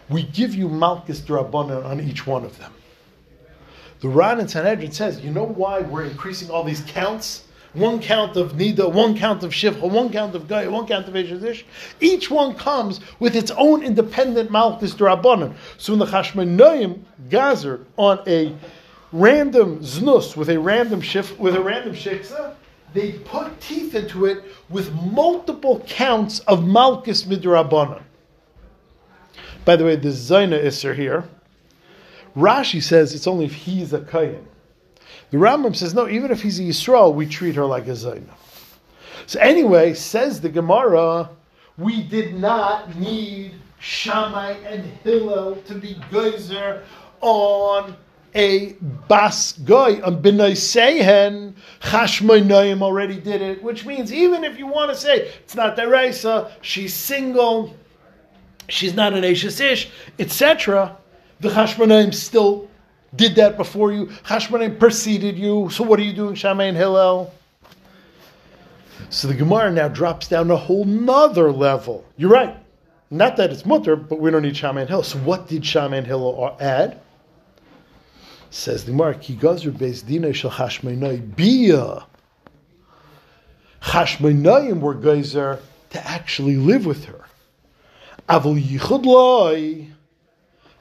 we 0.09 0.23
give 0.23 0.55
you 0.55 0.69
Malchus 0.69 1.21
Drabanan 1.21 1.85
on 1.85 2.01
each 2.01 2.27
one 2.27 2.45
of 2.45 2.59
them. 2.59 2.73
The 4.01 4.09
Ran 4.09 4.41
in 4.41 4.49
Sanhedrin 4.49 4.93
says, 4.93 5.21
you 5.21 5.31
know 5.31 5.45
why 5.45 5.81
we're 5.81 6.05
increasing 6.05 6.51
all 6.51 6.65
these 6.65 6.83
counts? 6.83 7.45
One 7.75 8.01
count 8.01 8.37
of 8.37 8.53
Nida, 8.53 8.91
one 8.91 9.17
count 9.17 9.43
of 9.43 9.53
Shivcha, 9.53 9.91
one 9.91 10.11
count 10.11 10.35
of 10.35 10.49
Gaya, 10.49 10.71
one 10.71 10.87
count 10.87 11.09
of 11.09 11.15
Eshazish. 11.15 11.65
Each 12.01 12.31
one 12.31 12.55
comes 12.55 13.01
with 13.19 13.35
its 13.35 13.51
own 13.53 13.83
independent 13.83 14.51
Malchus 14.51 14.95
Drabanan. 14.95 15.55
So 15.77 15.93
in 15.93 15.99
the 15.99 16.07
Chashmonaim 16.07 17.03
Gazer 17.29 17.85
on 17.97 18.21
a 18.27 18.55
random 19.13 19.81
znus 19.81 20.37
with 20.37 20.51
a 20.51 20.59
random 20.59 21.01
shif 21.03 21.37
with 21.39 21.55
a 21.55 21.61
random 21.61 21.95
shiksa, 21.95 22.55
they 22.95 23.13
put 23.13 23.61
teeth 23.61 23.95
into 23.95 24.25
it 24.27 24.45
with 24.69 24.93
multiple 24.93 25.85
counts 25.87 26.41
of 26.41 26.67
Malchus 26.67 27.25
Midrabanan. 27.25 28.03
By 29.65 29.77
the 29.77 29.85
way, 29.85 29.97
the 29.97 30.09
Zaina 30.09 30.63
Isser 30.63 30.95
here 30.95 31.25
Rashi 32.37 32.83
says 32.83 33.15
it's 33.15 33.27
only 33.27 33.45
if 33.45 33.55
he's 33.55 33.93
a 33.93 34.01
Kayan. 34.01 34.47
The 35.35 35.41
Rambam 35.41 35.75
says, 35.75 35.95
no, 35.95 36.09
even 36.09 36.31
if 36.31 36.41
he's 36.43 36.61
a 36.61 36.63
Yisrael, 36.63 37.13
we 37.13 37.27
treat 37.27 37.57
her 37.57 37.65
like 37.65 37.89
a 37.89 37.91
Zaina. 37.91 38.23
So 39.27 39.41
anyway, 39.41 39.93
says 39.93 40.41
the 40.41 40.49
Gemara, 40.49 41.29
we 41.77 42.05
did 42.05 42.37
not 42.37 42.95
need 42.95 43.55
Shammai 43.81 44.53
and 44.65 44.85
Hillel 45.03 45.57
to 45.63 45.75
be 45.75 45.97
geyser 46.13 46.85
on 47.21 47.97
a 48.37 48.75
bas 49.09 49.55
goy 49.65 50.01
on 50.05 50.23
b'nai 50.23 50.53
sehen 50.53 51.57
chashmoinayim 51.81 52.81
already 52.81 53.19
did 53.19 53.43
it, 53.43 53.61
which 53.61 53.85
means 53.85 54.13
even 54.13 54.45
if 54.45 54.57
you 54.57 54.69
want 54.69 54.93
to 54.93 54.97
say 54.97 55.17
it's 55.17 55.57
not 55.57 55.77
deraisa, 55.77 56.53
she's 56.61 56.95
single, 56.95 57.75
she's 58.69 58.95
not 58.95 59.15
an 59.15 59.25
ashes 59.25 59.59
ish, 59.59 59.91
etc. 60.21 60.97
The 61.41 61.49
Chashmonaim 61.49 62.15
still 62.15 62.69
did 63.17 63.37
that 63.37 63.57
before 63.57 63.93
you. 63.93 64.07
Chashmonaim 64.07 64.79
preceded 64.79 65.39
you. 65.39 65.69
So 65.71 65.85
what 65.85 65.99
are 65.99 66.03
you 66.03 66.13
doing, 66.13 66.35
Shammai 66.35 66.65
and 66.65 66.77
Hillel? 66.77 67.33
So 69.11 69.29
the 69.29 69.35
Gemara 69.35 69.71
now 69.71 69.89
drops 69.89 70.29
down 70.29 70.51
a 70.51 70.57
whole 70.57 70.85
nother 70.85 71.53
level. 71.53 72.05
You're 72.17 72.31
right. 72.31 72.57
Not 73.11 73.37
that 73.37 73.51
it's 73.51 73.65
mutter, 73.65 73.97
but 73.97 74.19
we 74.19 74.31
don't 74.31 74.43
need 74.43 74.57
Shammai 74.57 74.83
and 74.83 74.91
Hillel. 74.91 75.05
So 75.05 75.19
what 75.19 75.49
did 75.49 75.65
Shammai 75.65 75.99
and 75.99 76.07
Hillel 76.07 76.57
add? 76.61 77.01
Says 78.51 78.85
the 78.85 78.93
Gemara, 78.93 79.15
Ki 79.17 79.35
gazer 79.35 79.73
beis 79.73 80.07
dina 80.07 80.33
shel 80.33 80.51
Chashmonai 80.51 81.37
bia. 81.37 82.07
Chashmonayim 83.83 84.81
were 84.81 84.95
geyser 84.95 85.61
to 85.91 86.07
actually 86.07 86.57
live 86.57 86.87
with 86.87 87.05
her. 87.05 87.25
Avol 88.29 88.61
yichud 88.61 89.05
loy. 89.05 89.89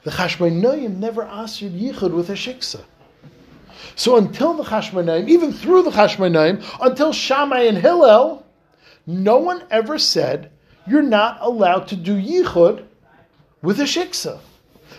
The 0.04 0.10
Chashmonaim 0.10 0.98
never 0.98 1.24
answered 1.24 1.72
Yichud 1.72 2.12
with 2.12 2.28
a 2.30 2.34
Shiksa. 2.34 2.82
So 3.96 4.16
until 4.16 4.54
the 4.54 4.62
Chashmonaim, 4.62 5.28
even 5.28 5.52
through 5.52 5.82
the 5.82 5.90
Chashmonaim, 5.90 6.62
until 6.80 7.12
Shammai 7.12 7.62
and 7.62 7.78
Hillel, 7.78 8.44
no 9.06 9.38
one 9.38 9.64
ever 9.70 9.98
said 9.98 10.50
you're 10.86 11.02
not 11.02 11.38
allowed 11.40 11.88
to 11.88 11.96
do 11.96 12.20
Yichud 12.20 12.84
with 13.62 13.80
a 13.80 13.84
Shiksa. 13.84 14.40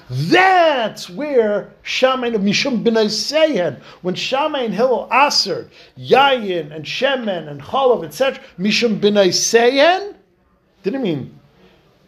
That's 0.10 1.10
where 1.10 1.74
Shammai 1.84 2.28
and 2.28 2.38
Mishum 2.38 2.84
B'nai 2.84 3.82
when 4.02 4.16
Shammai 4.16 4.62
and 4.62 4.74
Hillel 4.74 5.08
answered 5.12 5.70
Yayin 5.98 6.76
and 6.76 6.86
Shemen 6.86 7.48
and 7.48 7.62
Cholov, 7.62 8.06
etc., 8.06 8.44
Mishum 8.60 9.00
B'nai 9.00 10.16
didn't 10.84 11.02
mean 11.02 11.35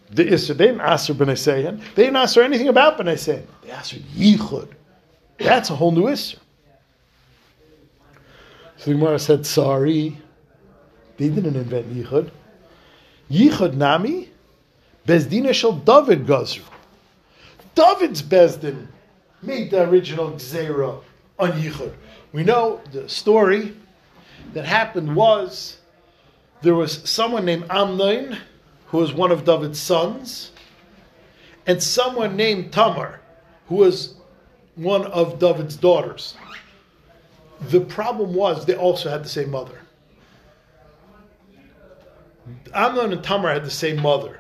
the 0.10 0.26
Isser, 0.26 0.56
they 0.56 0.68
didn't 0.68 0.82
ask 0.82 1.08
her 1.08 1.14
B'nai 1.14 1.80
They 1.96 2.04
didn't 2.04 2.16
ask 2.16 2.36
her 2.36 2.42
anything 2.42 2.70
about 2.70 2.98
B'nai 2.98 3.44
They 3.64 3.72
asked 3.72 3.92
her 3.92 4.00
Yichud. 4.00 4.70
That's 5.38 5.70
a 5.70 5.76
whole 5.76 5.92
new 5.92 6.04
Isser. 6.04 6.38
So 8.78 8.92
the 8.92 8.94
Gemara 8.94 9.20
said, 9.20 9.46
sorry, 9.46 10.18
they 11.18 11.30
didn't 11.30 11.56
invent 11.56 11.94
Yichud. 11.94 12.32
Yichud 13.30 13.74
Nami, 13.74 14.30
Bezdina 15.06 15.54
shel 15.54 15.74
David 15.74 16.26
Gazru. 16.26 16.64
David's 17.76 18.22
Bezdin 18.22 18.88
made 19.42 19.72
the 19.72 19.88
original 19.90 20.32
Gzera 20.32 21.02
on 21.38 21.52
Yichud. 21.54 21.94
We 22.32 22.44
know 22.44 22.82
the 22.92 23.10
story 23.10 23.76
that 24.54 24.66
happened 24.66 25.16
was 25.16 25.78
there 26.62 26.76
was 26.76 27.10
someone 27.10 27.46
named 27.46 27.66
Amnon 27.70 28.38
who 28.88 28.98
was 28.98 29.14
one 29.14 29.32
of 29.32 29.46
David's 29.46 29.80
sons, 29.80 30.52
and 31.66 31.82
someone 31.82 32.36
named 32.36 32.72
Tamar, 32.72 33.20
who 33.68 33.76
was 33.76 34.16
one 34.76 35.06
of 35.08 35.40
David's 35.40 35.76
daughters. 35.76 36.36
The 37.70 37.82
problem 37.82 38.34
was 38.34 38.66
they 38.66 38.76
also 38.76 39.10
had 39.10 39.24
the 39.24 39.30
same 39.30 39.52
mother. 39.52 39.82
Amnon 42.74 43.12
and 43.12 43.24
Tamar 43.24 43.52
had 43.52 43.66
the 43.66 43.72
same 43.72 44.02
mother. 44.02 44.40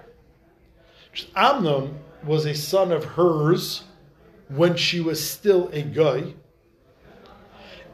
Amnon 1.35 1.99
was 2.23 2.45
a 2.45 2.53
son 2.53 2.91
of 2.91 3.03
hers 3.03 3.83
when 4.49 4.77
she 4.77 5.01
was 5.01 5.21
still 5.29 5.69
a 5.73 5.81
guy, 5.81 6.33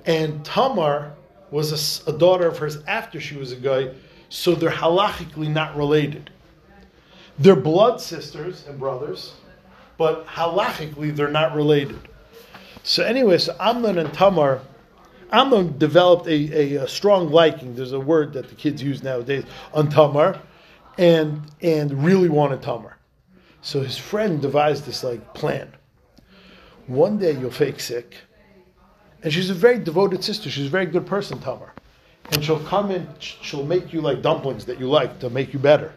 and 0.05 0.43
Tamar 0.45 1.15
was 1.49 2.05
a, 2.07 2.11
a 2.11 2.17
daughter 2.17 2.47
of 2.47 2.57
hers 2.57 2.83
after 2.85 3.19
she 3.19 3.37
was 3.37 3.51
a 3.51 3.55
guy, 3.55 3.89
so 4.29 4.53
they're 4.53 4.69
halachically 4.69 5.47
not 5.47 5.75
related. 5.75 6.29
They're 7.39 7.55
blood 7.55 7.99
sisters 7.99 8.65
and 8.67 8.77
brothers, 8.79 9.33
but 9.97 10.25
halachically 10.27 11.15
they're 11.15 11.29
not 11.29 11.55
related. 11.55 11.99
So 12.83 13.03
anyway, 13.03 13.39
so 13.39 13.55
Amnon 13.59 13.97
and 13.97 14.13
Tamar, 14.13 14.61
Amnon 15.31 15.77
developed 15.77 16.27
a, 16.27 16.75
a, 16.75 16.83
a, 16.83 16.87
strong 16.87 17.31
liking. 17.31 17.75
There's 17.75 17.93
a 17.93 17.99
word 17.99 18.33
that 18.33 18.49
the 18.49 18.55
kids 18.55 18.83
use 18.83 19.01
nowadays 19.01 19.45
on 19.73 19.89
Tamar, 19.89 20.39
and 20.97 21.41
and 21.61 22.03
really 22.03 22.29
wanted 22.29 22.61
Tamar. 22.61 22.97
So 23.61 23.81
his 23.81 23.97
friend 23.97 24.41
devised 24.41 24.85
this 24.85 25.03
like 25.03 25.33
plan. 25.33 25.73
One 26.85 27.17
day 27.17 27.31
you'll 27.31 27.49
fake 27.49 27.79
sick, 27.79 28.15
and 29.23 29.33
she's 29.33 29.49
a 29.49 29.55
very 29.55 29.79
devoted 29.79 30.23
sister. 30.23 30.51
She's 30.51 30.67
a 30.67 30.69
very 30.69 30.85
good 30.85 31.07
person, 31.07 31.39
Tamar, 31.39 31.73
and 32.31 32.43
she'll 32.43 32.63
come 32.65 32.91
in. 32.91 33.07
She'll 33.17 33.65
make 33.65 33.91
you 33.91 34.01
like 34.01 34.21
dumplings 34.21 34.65
that 34.65 34.79
you 34.79 34.87
like 34.87 35.19
to 35.19 35.31
make 35.31 35.51
you 35.51 35.57
better 35.57 35.95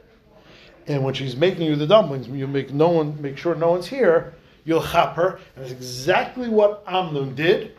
and 0.89 1.03
when 1.03 1.15
she's 1.15 1.37
making 1.37 1.67
you 1.67 1.77
the 1.77 1.87
dumplings, 1.87 2.29
you 2.29 2.47
make 2.47 2.73
no 2.73 2.89
one 2.89 3.21
make 3.21 3.37
sure 3.37 3.55
no 3.55 3.71
one's 3.71 3.87
here. 3.87 4.35
You'll 4.65 4.83
chop 4.83 5.15
her, 5.17 5.39
and 5.55 5.65
that's 5.65 5.73
exactly 5.73 6.49
what 6.49 6.83
Amnon 6.87 7.35
did. 7.35 7.73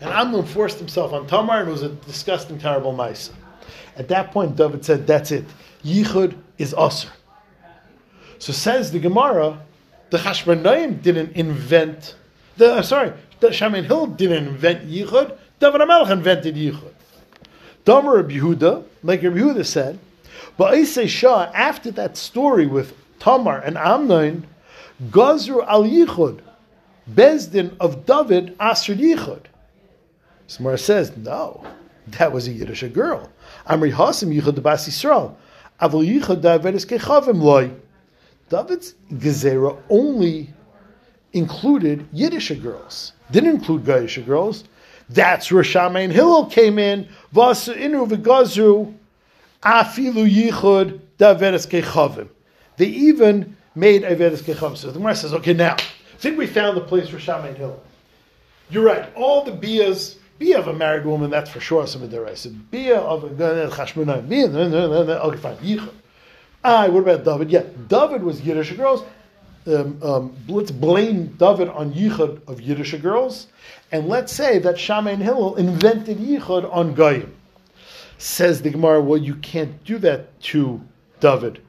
And 0.00 0.10
Amnon 0.10 0.46
forced 0.46 0.78
himself 0.78 1.12
on 1.12 1.26
Tamar, 1.26 1.60
and 1.60 1.68
it 1.68 1.72
was 1.72 1.82
a 1.82 1.90
disgusting, 1.90 2.58
terrible 2.58 2.92
mice. 2.92 3.30
At 3.96 4.08
that 4.08 4.30
point, 4.32 4.56
David 4.56 4.84
said, 4.84 5.06
"That's 5.06 5.30
it. 5.30 5.44
Yichud 5.84 6.36
is 6.58 6.74
usher." 6.74 7.10
So 8.38 8.52
says 8.52 8.90
the 8.90 8.98
Gemara, 8.98 9.60
the 10.10 10.18
Chashmonaim 10.18 11.02
didn't 11.02 11.36
invent. 11.36 12.14
The 12.56 12.76
uh, 12.76 12.82
sorry, 12.82 13.12
the 13.40 13.52
Shaman 13.52 13.84
Hill 13.84 14.06
didn't 14.06 14.48
invent 14.48 14.88
Yichud. 14.88 15.36
David 15.58 15.80
Amelech 15.82 16.10
invented 16.10 16.54
Yichud. 16.54 16.94
Damer 17.84 18.22
Yehuda, 18.22 18.84
like 19.02 19.20
Yehuda 19.20 19.64
said, 19.64 19.98
but 20.56 20.74
Isai 20.74 21.08
Shah, 21.08 21.50
after 21.54 21.90
that 21.92 22.16
story 22.16 22.66
with 22.66 22.94
Tamar 23.18 23.58
and 23.58 23.76
Amnon, 23.76 24.46
Gazru 25.10 25.66
al 25.66 25.84
Yichud, 25.84 26.40
Bezdin 27.10 27.76
of 27.80 28.06
David 28.06 28.56
Asr 28.58 28.96
Yichud. 28.96 29.44
Smar 30.48 30.78
says, 30.78 31.16
no, 31.16 31.64
that 32.08 32.32
was 32.32 32.48
a 32.48 32.52
Yiddish 32.52 32.82
girl. 32.92 33.30
Amri 33.68 33.92
Hasim 33.92 34.34
Yichud 34.34 34.62
Bas 34.62 34.88
Yisrael. 34.88 35.34
Avol 35.80 36.06
Yichud 36.06 36.42
David 36.42 36.74
is 36.74 36.84
Kechavim 36.84 37.40
Loi. 37.40 37.70
David's 38.48 38.94
Gezerah 39.12 39.80
only 39.88 40.52
included 41.32 42.06
Yiddish 42.12 42.50
girls, 42.60 43.12
didn't 43.30 43.50
include 43.50 43.84
Gayish 43.84 44.24
girls. 44.26 44.64
That's 45.08 45.50
where 45.50 45.64
Shammai 45.64 46.00
and 46.00 46.12
Hillel 46.12 46.46
came 46.46 46.78
in. 46.78 47.08
Vasu 47.34 47.74
Inu 47.76 48.08
V'Gazru 48.08 48.94
Afilu 49.62 50.28
yichud 50.28 51.00
kechavim. 51.18 52.28
They 52.76 52.86
even 52.86 53.56
made 53.74 54.02
averes 54.02 54.42
kechavim. 54.42 54.76
So 54.76 54.88
the 54.88 54.94
Gemara 54.94 55.14
says, 55.14 55.34
okay, 55.34 55.52
now, 55.54 55.74
I 55.74 56.16
think 56.18 56.38
we 56.38 56.46
found 56.46 56.76
the 56.76 56.82
place 56.82 57.08
for 57.08 57.18
Shammai 57.18 57.52
Hill. 57.52 57.80
You're 58.70 58.84
right. 58.84 59.08
All 59.16 59.44
the 59.44 59.52
bias, 59.52 60.16
bia 60.38 60.58
of 60.58 60.68
a 60.68 60.72
married 60.72 61.04
woman, 61.04 61.30
that's 61.30 61.50
for 61.50 61.60
sure. 61.60 61.86
Some 61.86 62.02
of 62.02 62.10
the 62.10 62.20
right. 62.20 62.46
Bia 62.70 62.98
of 62.98 63.24
a 63.24 63.28
chashmonai. 63.28 64.30
Okay, 65.10 65.36
fine. 65.38 65.56
Yichud. 65.56 65.92
What 66.92 67.00
about 67.00 67.24
David? 67.24 67.50
Yeah, 67.50 67.64
David 67.88 68.22
was 68.22 68.40
Yiddish 68.42 68.72
girls. 68.72 69.02
Um, 69.66 69.98
um, 70.02 70.36
let's 70.48 70.70
blame 70.70 71.34
David 71.38 71.68
on 71.68 71.92
Yichud 71.92 72.48
of 72.48 72.60
Yiddish 72.62 72.94
girls, 72.94 73.48
and 73.92 74.08
let's 74.08 74.32
say 74.32 74.58
that 74.58 74.78
Shammai 74.78 75.10
and 75.10 75.22
Hillel 75.22 75.56
invented 75.56 76.18
Yichud 76.18 76.72
on 76.72 76.94
Goyim. 76.94 77.34
Says 78.20 78.60
the 78.60 78.70
Gemara, 78.70 79.00
well, 79.00 79.18
you 79.18 79.34
can't 79.36 79.82
do 79.84 79.96
that 79.98 80.38
to 80.42 80.80
David. 81.20 81.62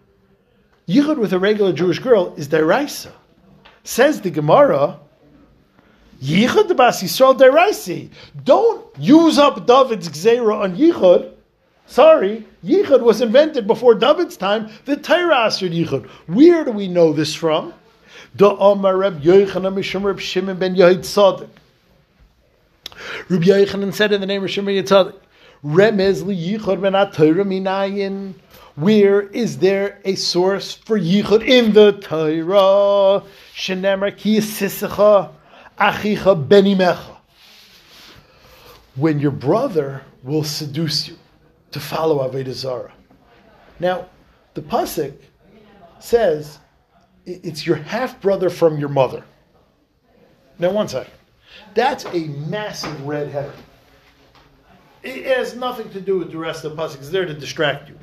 Yichud 0.87 1.17
with 1.17 1.31
a 1.31 1.39
regular 1.39 1.71
Jewish 1.71 1.99
girl 1.99 2.33
is 2.35 2.49
deraisa. 2.49 3.11
Says 3.85 4.19
the 4.19 4.29
Gemara, 4.29 4.99
Yichud 6.21 6.75
Bas 6.75 7.01
Yisrael 7.01 7.39
deraisi. 7.39 8.09
Don't 8.43 8.85
use 8.99 9.37
up 9.39 9.65
David's 9.65 10.09
gzera 10.09 10.61
on 10.61 10.75
Yichud 10.75 11.31
Sorry, 11.91 12.45
Yichud 12.63 13.01
was 13.01 13.19
invented 13.19 13.67
before 13.67 13.95
David's 13.95 14.37
time. 14.37 14.69
The 14.85 14.95
Torah 14.95 15.43
answered 15.43 15.73
Yichud. 15.73 16.07
Where 16.27 16.63
do 16.63 16.71
we 16.71 16.87
know 16.87 17.11
this 17.11 17.35
from? 17.35 17.73
The 18.35 18.49
Omar 18.49 18.95
Reb 18.95 19.21
Yochanan 19.21 19.75
Mishum 19.75 20.03
Reb 20.03 20.19
Shimon 20.19 20.57
ben 20.57 20.75
Yehotzadak. 20.75 21.49
Reb 23.27 23.41
Yochanan 23.41 23.93
said 23.93 24.13
in 24.13 24.21
the 24.21 24.27
name 24.27 24.41
of 24.41 24.49
Shimon 24.49 24.73
Yitzaddik, 24.73 25.15
Remez 25.63 26.25
li 26.25 26.35
Yichud 26.35 26.81
ben 26.81 26.93
Torah 27.11 27.45
minayin. 27.45 28.33
Where 28.75 29.21
is 29.21 29.59
there 29.59 29.99
a 30.05 30.15
source 30.15 30.73
for 30.73 30.97
Yichud 30.97 31.45
in 31.45 31.73
the 31.73 31.91
Torah? 31.93 33.23
Shenemar 33.53 34.17
ki 34.17 34.39
achicha 34.39 35.31
benimecha. 36.47 37.17
When 38.95 39.19
your 39.19 39.31
brother 39.31 40.01
will 40.23 40.43
seduce 40.43 41.07
you 41.07 41.17
to 41.71 41.79
follow 41.79 42.27
Avodah 42.27 42.53
Zarah. 42.53 42.93
Now, 43.79 44.07
the 44.53 44.61
pasuk 44.61 45.15
says 45.99 46.59
it's 47.25 47.65
your 47.65 47.77
half 47.77 48.21
brother 48.21 48.49
from 48.49 48.79
your 48.79 48.89
mother. 48.89 49.23
Now, 50.59 50.71
one 50.71 50.87
second. 50.87 51.13
That's 51.73 52.05
a 52.05 52.27
massive 52.27 53.05
red 53.05 53.29
herring. 53.29 53.51
It 55.03 55.25
has 55.25 55.55
nothing 55.55 55.89
to 55.91 56.01
do 56.01 56.19
with 56.19 56.31
the 56.31 56.37
rest 56.37 56.63
of 56.63 56.75
the 56.75 56.81
pasuk. 56.81 56.97
It's 56.97 57.09
there 57.09 57.25
to 57.25 57.33
distract 57.33 57.89
you. 57.89 57.97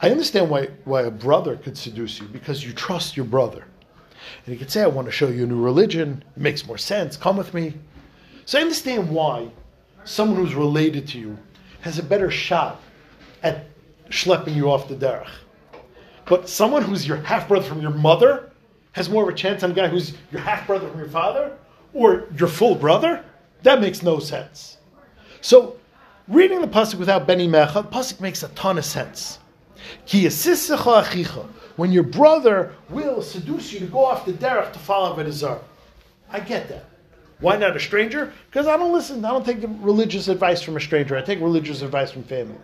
I 0.00 0.10
understand 0.10 0.48
why, 0.48 0.68
why 0.84 1.02
a 1.02 1.10
brother 1.10 1.56
could 1.56 1.76
seduce 1.76 2.20
you 2.20 2.26
because 2.26 2.64
you 2.64 2.72
trust 2.72 3.16
your 3.16 3.26
brother. 3.26 3.64
And 4.46 4.52
he 4.52 4.56
could 4.56 4.70
say, 4.70 4.82
I 4.82 4.86
want 4.86 5.06
to 5.06 5.12
show 5.12 5.28
you 5.28 5.44
a 5.44 5.46
new 5.46 5.60
religion. 5.60 6.22
It 6.36 6.40
makes 6.40 6.66
more 6.66 6.78
sense. 6.78 7.16
Come 7.16 7.36
with 7.36 7.52
me. 7.52 7.74
So 8.44 8.58
I 8.58 8.62
understand 8.62 9.10
why 9.10 9.50
someone 10.04 10.36
who's 10.38 10.54
related 10.54 11.08
to 11.08 11.18
you 11.18 11.36
has 11.80 11.98
a 11.98 12.02
better 12.02 12.30
shot 12.30 12.80
at 13.42 13.66
schlepping 14.10 14.54
you 14.54 14.70
off 14.70 14.88
the 14.88 14.94
derech. 14.94 15.28
But 16.26 16.48
someone 16.48 16.82
who's 16.82 17.06
your 17.06 17.18
half 17.18 17.48
brother 17.48 17.66
from 17.66 17.80
your 17.80 17.90
mother 17.90 18.52
has 18.92 19.08
more 19.08 19.22
of 19.24 19.28
a 19.28 19.34
chance 19.34 19.62
than 19.62 19.72
a 19.72 19.74
guy 19.74 19.88
who's 19.88 20.14
your 20.30 20.40
half 20.40 20.66
brother 20.66 20.88
from 20.88 20.98
your 20.98 21.08
father 21.08 21.56
or 21.92 22.26
your 22.36 22.48
full 22.48 22.74
brother. 22.74 23.24
That 23.62 23.80
makes 23.80 24.02
no 24.02 24.18
sense. 24.18 24.77
So, 25.40 25.76
reading 26.26 26.60
the 26.60 26.68
pasuk 26.68 26.98
without 26.98 27.26
Beni 27.26 27.48
Mecha, 27.48 27.74
the 27.74 27.82
pasuk 27.84 28.20
makes 28.20 28.42
a 28.42 28.48
ton 28.48 28.78
of 28.78 28.84
sense. 28.84 29.38
When 31.76 31.92
your 31.92 32.02
brother 32.02 32.74
will 32.90 33.22
seduce 33.22 33.72
you 33.72 33.78
to 33.80 33.86
go 33.86 34.04
off 34.04 34.26
the 34.26 34.32
derech 34.32 34.72
to 34.72 34.78
follow 34.78 35.14
Avodah 35.14 35.60
I 36.30 36.40
get 36.40 36.68
that. 36.68 36.84
Why 37.40 37.56
not 37.56 37.76
a 37.76 37.80
stranger? 37.80 38.32
Because 38.50 38.66
I 38.66 38.76
don't 38.76 38.92
listen. 38.92 39.24
I 39.24 39.30
don't 39.30 39.46
take 39.46 39.58
religious 39.80 40.26
advice 40.28 40.60
from 40.60 40.76
a 40.76 40.80
stranger. 40.80 41.16
I 41.16 41.22
take 41.22 41.40
religious 41.40 41.82
advice 41.82 42.10
from 42.10 42.24
family. 42.24 42.58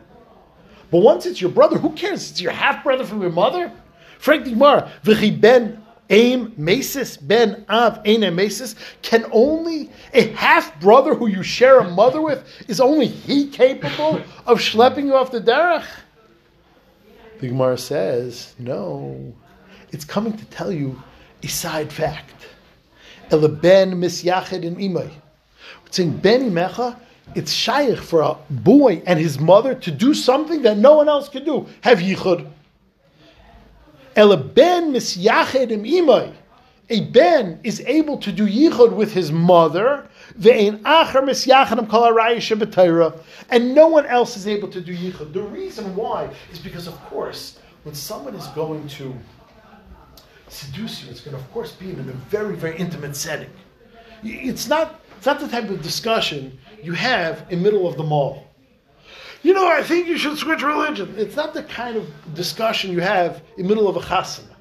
But 0.91 0.99
once 0.99 1.27
it's 1.27 1.41
your 1.41 1.51
brother, 1.51 1.79
who 1.79 1.91
cares? 1.91 2.31
It's 2.31 2.41
your 2.41 2.53
half 2.53 2.83
brother 2.83 3.05
from 3.05 3.21
your 3.21 3.31
mother. 3.31 3.71
Frank 4.19 4.47
Digmar, 4.47 4.91
v'chi 5.05 5.41
ben 5.41 5.84
aim 6.11 6.53
mesis 6.59 7.17
ben 7.17 7.65
av 7.69 8.01
ein 8.05 8.21
mesis. 8.35 8.75
Can 9.03 9.25
only 9.33 9.91
a 10.13 10.29
half 10.33 10.79
brother 10.81 11.15
who 11.15 11.27
you 11.27 11.43
share 11.43 11.79
a 11.79 11.91
mother 11.91 12.21
with 12.21 12.45
is 12.69 12.81
only 12.81 13.07
he 13.07 13.49
capable 13.49 14.21
of 14.47 14.59
schlepping 14.59 15.07
you 15.07 15.17
off 15.17 15.31
the 15.31 15.41
derech? 15.41 15.87
The 17.41 17.49
Gemara 17.49 17.79
says 17.79 18.55
no. 18.59 19.35
It's 19.91 20.05
coming 20.05 20.37
to 20.37 20.45
tell 20.47 20.73
you 20.73 21.01
a 21.43 21.49
side 21.49 21.93
fact. 21.93 22.47
Ele 23.31 23.49
ben 23.49 23.93
misyached 23.93 24.63
in 24.63 24.77
imay. 24.77 25.11
It's 25.87 25.97
saying 25.97 26.19
ben 26.19 26.51
imecha. 26.51 26.99
It's 27.35 27.53
shaykh 27.53 27.99
for 27.99 28.21
a 28.21 28.37
boy 28.51 29.03
and 29.07 29.19
his 29.19 29.39
mother 29.39 29.75
to 29.75 29.91
do 29.91 30.13
something 30.15 30.63
that 30.63 30.77
no 30.77 30.95
one 30.95 31.09
else 31.09 31.29
can 31.29 31.45
do. 31.45 31.67
Have 31.81 31.99
yichud. 31.99 32.51
Ele 34.17 34.37
ben 34.37 34.93
misyached 34.93 35.71
in 35.71 35.83
imay. 35.83 36.35
A 36.91 37.01
ben 37.01 37.59
is 37.65 37.81
able 37.87 38.19
to 38.19 38.31
do 38.31 38.47
yichud 38.47 38.95
with 38.95 39.13
his 39.13 39.33
mother. 39.33 40.07
And 43.51 43.75
no 43.75 43.89
one 43.89 44.07
else 44.07 44.37
is 44.37 44.47
able 44.47 44.69
to 44.69 44.81
do 44.81 44.95
yichud. 44.95 45.33
The 45.33 45.43
reason 45.43 45.97
why 45.97 46.29
is 46.53 46.59
because, 46.59 46.87
of 46.87 46.95
course, 47.07 47.59
when 47.85 47.95
someone 47.95 48.35
is 48.35 48.47
going 48.49 48.87
to 48.89 49.15
seduce 50.49 51.03
you, 51.03 51.11
it's 51.11 51.21
going 51.21 51.37
to, 51.37 51.43
of 51.43 51.53
course, 51.53 51.73
be 51.73 51.91
in 51.91 51.99
a 51.99 52.03
very, 52.03 52.55
very 52.55 52.77
intimate 52.77 53.17
setting. 53.17 53.51
It's 54.23 54.69
not, 54.69 55.01
it's 55.17 55.27
not 55.27 55.41
the 55.41 55.49
type 55.49 55.71
of 55.71 55.83
discussion 55.83 56.59
you 56.83 56.93
have 56.93 57.47
in 57.51 57.63
middle 57.63 57.89
of 57.89 57.97
the 57.97 58.05
mall. 58.05 58.47
You 59.45 59.53
know, 59.53 59.71
I 59.71 59.83
think 59.83 60.09
you 60.09 60.17
should 60.17 60.39
switch 60.39 60.63
religion. 60.63 61.15
It's 61.19 61.37
not 61.37 61.53
the 61.53 61.65
kind 61.65 61.99
of 61.99 62.11
discussion 62.35 62.91
you 62.91 63.01
have 63.01 63.43
in 63.59 63.65
the 63.65 63.69
middle 63.69 63.87
of 63.87 63.97
a 63.97 64.01
chasana. 64.01 64.57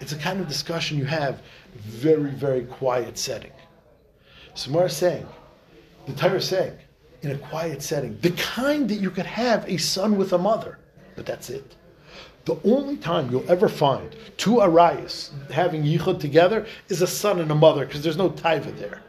It's 0.00 0.12
a 0.12 0.16
kind 0.16 0.40
of 0.40 0.46
discussion 0.46 0.96
you 0.96 1.06
have 1.06 1.42
very, 1.74 2.30
very 2.30 2.62
quiet 2.66 3.18
setting. 3.18 3.50
Samar 4.54 4.86
is 4.86 4.96
saying, 4.96 5.26
the 6.06 6.12
Torah 6.12 6.36
is 6.36 6.46
saying, 6.46 6.78
in 7.22 7.32
a 7.32 7.38
quiet 7.38 7.82
setting, 7.82 8.16
the 8.20 8.30
kind 8.30 8.88
that 8.90 9.00
you 9.00 9.10
could 9.10 9.26
have 9.26 9.68
a 9.68 9.76
son 9.76 10.16
with 10.16 10.32
a 10.34 10.38
mother, 10.38 10.78
but 11.16 11.26
that's 11.26 11.50
it. 11.50 11.74
The 12.44 12.60
only 12.64 12.98
time 12.98 13.28
you'll 13.32 13.50
ever 13.50 13.68
find 13.68 14.14
two 14.36 14.58
arayas 14.58 15.30
having 15.50 15.82
yichud 15.82 16.20
together 16.20 16.64
is 16.88 17.02
a 17.02 17.08
son 17.08 17.40
and 17.40 17.50
a 17.50 17.56
mother, 17.56 17.84
because 17.84 18.04
there's 18.04 18.16
no 18.16 18.30
taiva 18.30 18.78
there. 18.78 19.02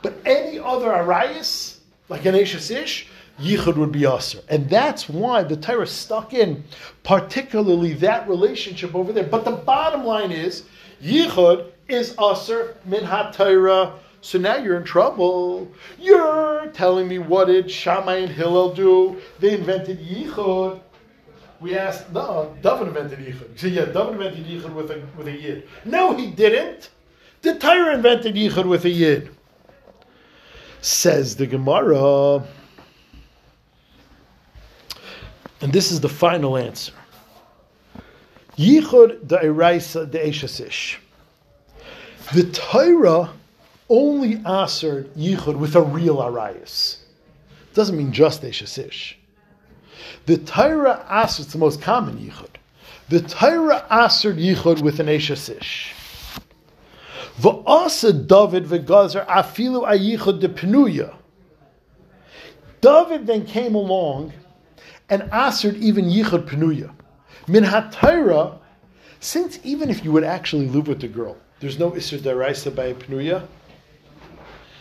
But 0.00 0.14
any 0.24 0.60
other 0.60 0.90
arayas, 0.90 1.78
like 2.08 2.24
an 2.24 2.36
Ish, 2.36 3.08
yichud 3.40 3.76
would 3.76 3.92
be 3.92 4.04
aser. 4.06 4.40
And 4.48 4.68
that's 4.68 5.08
why 5.08 5.42
the 5.42 5.56
Torah 5.56 5.86
stuck 5.86 6.34
in 6.34 6.64
particularly 7.02 7.94
that 7.94 8.28
relationship 8.28 8.94
over 8.94 9.12
there. 9.12 9.24
But 9.24 9.44
the 9.44 9.52
bottom 9.52 10.04
line 10.04 10.30
is, 10.32 10.64
yichud 11.02 11.70
is 11.88 12.14
aser 12.18 12.76
min 12.84 13.04
ha 13.04 13.30
So 14.20 14.38
now 14.38 14.56
you're 14.56 14.76
in 14.76 14.84
trouble. 14.84 15.68
You're 15.98 16.68
telling 16.74 17.08
me 17.08 17.18
what 17.18 17.46
did 17.46 17.70
Shammai 17.70 18.16
and 18.16 18.32
Hillel 18.32 18.74
do? 18.74 19.20
They 19.40 19.54
invented 19.54 19.98
yichud 19.98 20.80
we 21.64 21.78
asked, 21.78 22.12
no, 22.12 22.54
David 22.62 22.88
invented 22.88 23.20
Yichud. 23.20 23.58
Said, 23.58 23.72
yeah, 23.72 23.86
David 23.86 24.14
invented 24.20 24.44
Yichud 24.44 24.74
with 24.74 24.90
a, 24.90 25.02
with 25.16 25.28
a 25.28 25.32
Yid. 25.32 25.66
No, 25.86 26.14
he 26.14 26.30
didn't. 26.30 26.90
The 27.40 27.58
Torah 27.58 27.94
invented 27.94 28.34
Yichud 28.34 28.66
with 28.66 28.84
a 28.84 28.90
Yid. 28.90 29.34
Says 30.82 31.36
the 31.36 31.46
Gemara. 31.46 32.44
And 35.64 35.72
this 35.72 35.90
is 35.90 36.02
the 36.02 36.10
final 36.10 36.58
answer. 36.58 36.92
Yichud 38.58 39.24
da'iraisa 39.24 40.06
de'eshasish. 40.10 40.98
The 42.34 42.50
Torah 42.52 43.30
only 43.88 44.44
answered 44.44 45.14
Yichud 45.14 45.56
with 45.56 45.74
a 45.74 45.80
real 45.80 46.16
arayas. 46.18 46.98
Doesn't 47.72 47.96
mean 47.96 48.12
just 48.12 48.42
Eshasish. 48.42 49.14
The 50.26 50.36
Torah 50.36 51.02
it's 51.24 51.46
the 51.46 51.56
most 51.56 51.80
common 51.80 52.18
yichud. 52.18 52.56
The 53.08 53.22
Torah 53.22 53.86
answered 53.90 54.36
yichud 54.36 54.82
with 54.82 55.00
an 55.00 55.06
eshasish. 55.06 55.94
V'asa 57.40 58.12
David 58.12 58.66
v'gazer 58.66 59.26
afilu 59.26 59.88
ayichud 59.88 60.40
de. 60.40 61.14
David 62.82 63.26
then 63.26 63.46
came 63.46 63.74
along 63.74 64.34
and 65.08 65.22
answered 65.32 65.76
even 65.76 66.06
yichud 66.06 66.48
penuya. 66.48 66.90
Min 67.46 67.64
ha 67.64 68.58
since 69.20 69.58
even 69.64 69.90
if 69.90 70.04
you 70.04 70.12
would 70.12 70.24
actually 70.24 70.68
live 70.68 70.86
with 70.86 71.00
the 71.00 71.08
girl, 71.08 71.36
there's 71.60 71.78
no 71.78 71.92
isur 71.92 72.18
deraisa 72.18 72.74
by 72.74 72.92
penuya. 72.92 73.46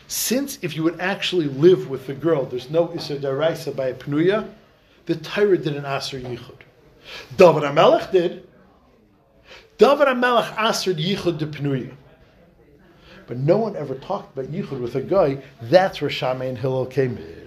Since 0.07 0.59
if 0.61 0.75
you 0.75 0.83
would 0.83 0.99
actually 0.99 1.47
live 1.47 1.89
with 1.89 2.07
the 2.07 2.13
girl, 2.13 2.45
there's 2.45 2.69
no 2.69 2.87
isur 2.89 3.19
deraisa 3.19 3.75
by 3.75 3.93
penuya 3.93 4.49
the 5.05 5.15
Torah 5.15 5.57
didn't 5.57 5.85
aser 5.85 6.19
yichud. 6.19 6.59
David 7.35 7.63
HaMelech 7.63 8.11
did. 8.11 8.47
David 9.77 10.07
HaMelech 10.07 10.55
asered 10.55 11.03
yichud 11.03 11.37
de 11.37 11.47
pnuya. 11.47 11.93
But 13.27 13.37
no 13.37 13.57
one 13.57 13.75
ever 13.75 13.95
talked 13.95 14.37
about 14.37 14.51
yichud 14.51 14.79
with 14.79 14.95
a 14.95 15.01
guy. 15.01 15.43
That's 15.61 16.01
where 16.01 16.09
Shammai 16.09 16.45
and 16.45 16.57
Hillel 16.57 16.85
came 16.85 17.17
in. 17.17 17.42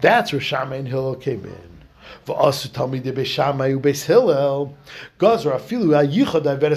That's 0.00 0.32
where 0.32 0.40
Shammai 0.40 0.76
and 0.76 0.88
Hillel 0.88 1.16
came 1.16 1.44
in. 1.44 1.78
V'asu 2.26 2.68
talmidei 2.68 3.12
ubeis 3.12 4.04
Hillel 4.04 4.76
gazra 5.18 5.58
afilu 5.58 5.94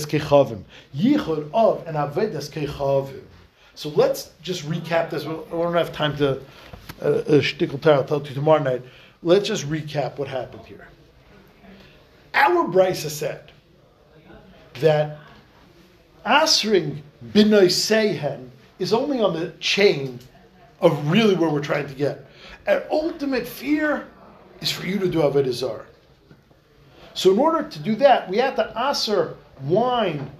kechavim. 0.05 0.63
Yichud 0.95 1.49
of 1.53 1.87
and 1.87 1.95
kechavim. 1.97 3.21
So 3.75 3.89
let's 3.89 4.31
just 4.41 4.67
recap 4.67 5.09
this. 5.09 5.25
We 5.25 5.33
don't 5.51 5.73
have 5.73 5.93
time 5.93 6.15
to 6.17 6.41
uh, 7.01 7.05
uh, 7.05 7.23
shtickle 7.41 7.85
I'll 7.87 8.03
tell 8.03 8.21
you 8.21 8.35
tomorrow 8.35 8.61
night. 8.61 8.83
Let's 9.23 9.47
just 9.47 9.69
recap 9.69 10.17
what 10.17 10.27
happened 10.27 10.65
here. 10.65 10.87
Our 12.33 12.65
Brisa 12.65 13.09
said 13.09 13.51
that 14.75 15.17
asring 16.25 17.01
binoy 17.33 17.71
sehen 17.71 18.49
is 18.79 18.93
only 18.93 19.21
on 19.21 19.33
the 19.33 19.51
chain 19.59 20.19
of 20.81 21.11
really 21.11 21.35
where 21.35 21.49
we're 21.49 21.61
trying 21.61 21.87
to 21.87 21.93
get. 21.93 22.25
Our 22.67 22.83
ultimate 22.91 23.47
fear 23.47 24.07
is 24.59 24.71
for 24.71 24.85
you 24.85 24.99
to 24.99 25.07
do 25.07 25.19
avodah 25.19 25.53
zarah. 25.53 25.85
So 27.13 27.31
in 27.31 27.39
order 27.39 27.67
to 27.67 27.79
do 27.79 27.95
that, 27.95 28.29
we 28.29 28.37
have 28.37 28.55
to 28.55 28.73
aser 28.77 29.35
wine. 29.63 30.31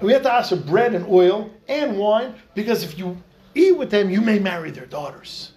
We 0.00 0.12
have 0.12 0.22
to 0.22 0.38
aser 0.38 0.56
bread 0.56 0.94
and 0.94 1.06
oil 1.06 1.50
and 1.68 1.98
wine 1.98 2.34
because 2.54 2.82
if 2.82 2.98
you 2.98 3.22
eat 3.54 3.76
with 3.76 3.90
them, 3.90 4.10
you 4.10 4.20
may 4.20 4.38
marry 4.38 4.70
their 4.70 4.86
daughters. 4.86 5.52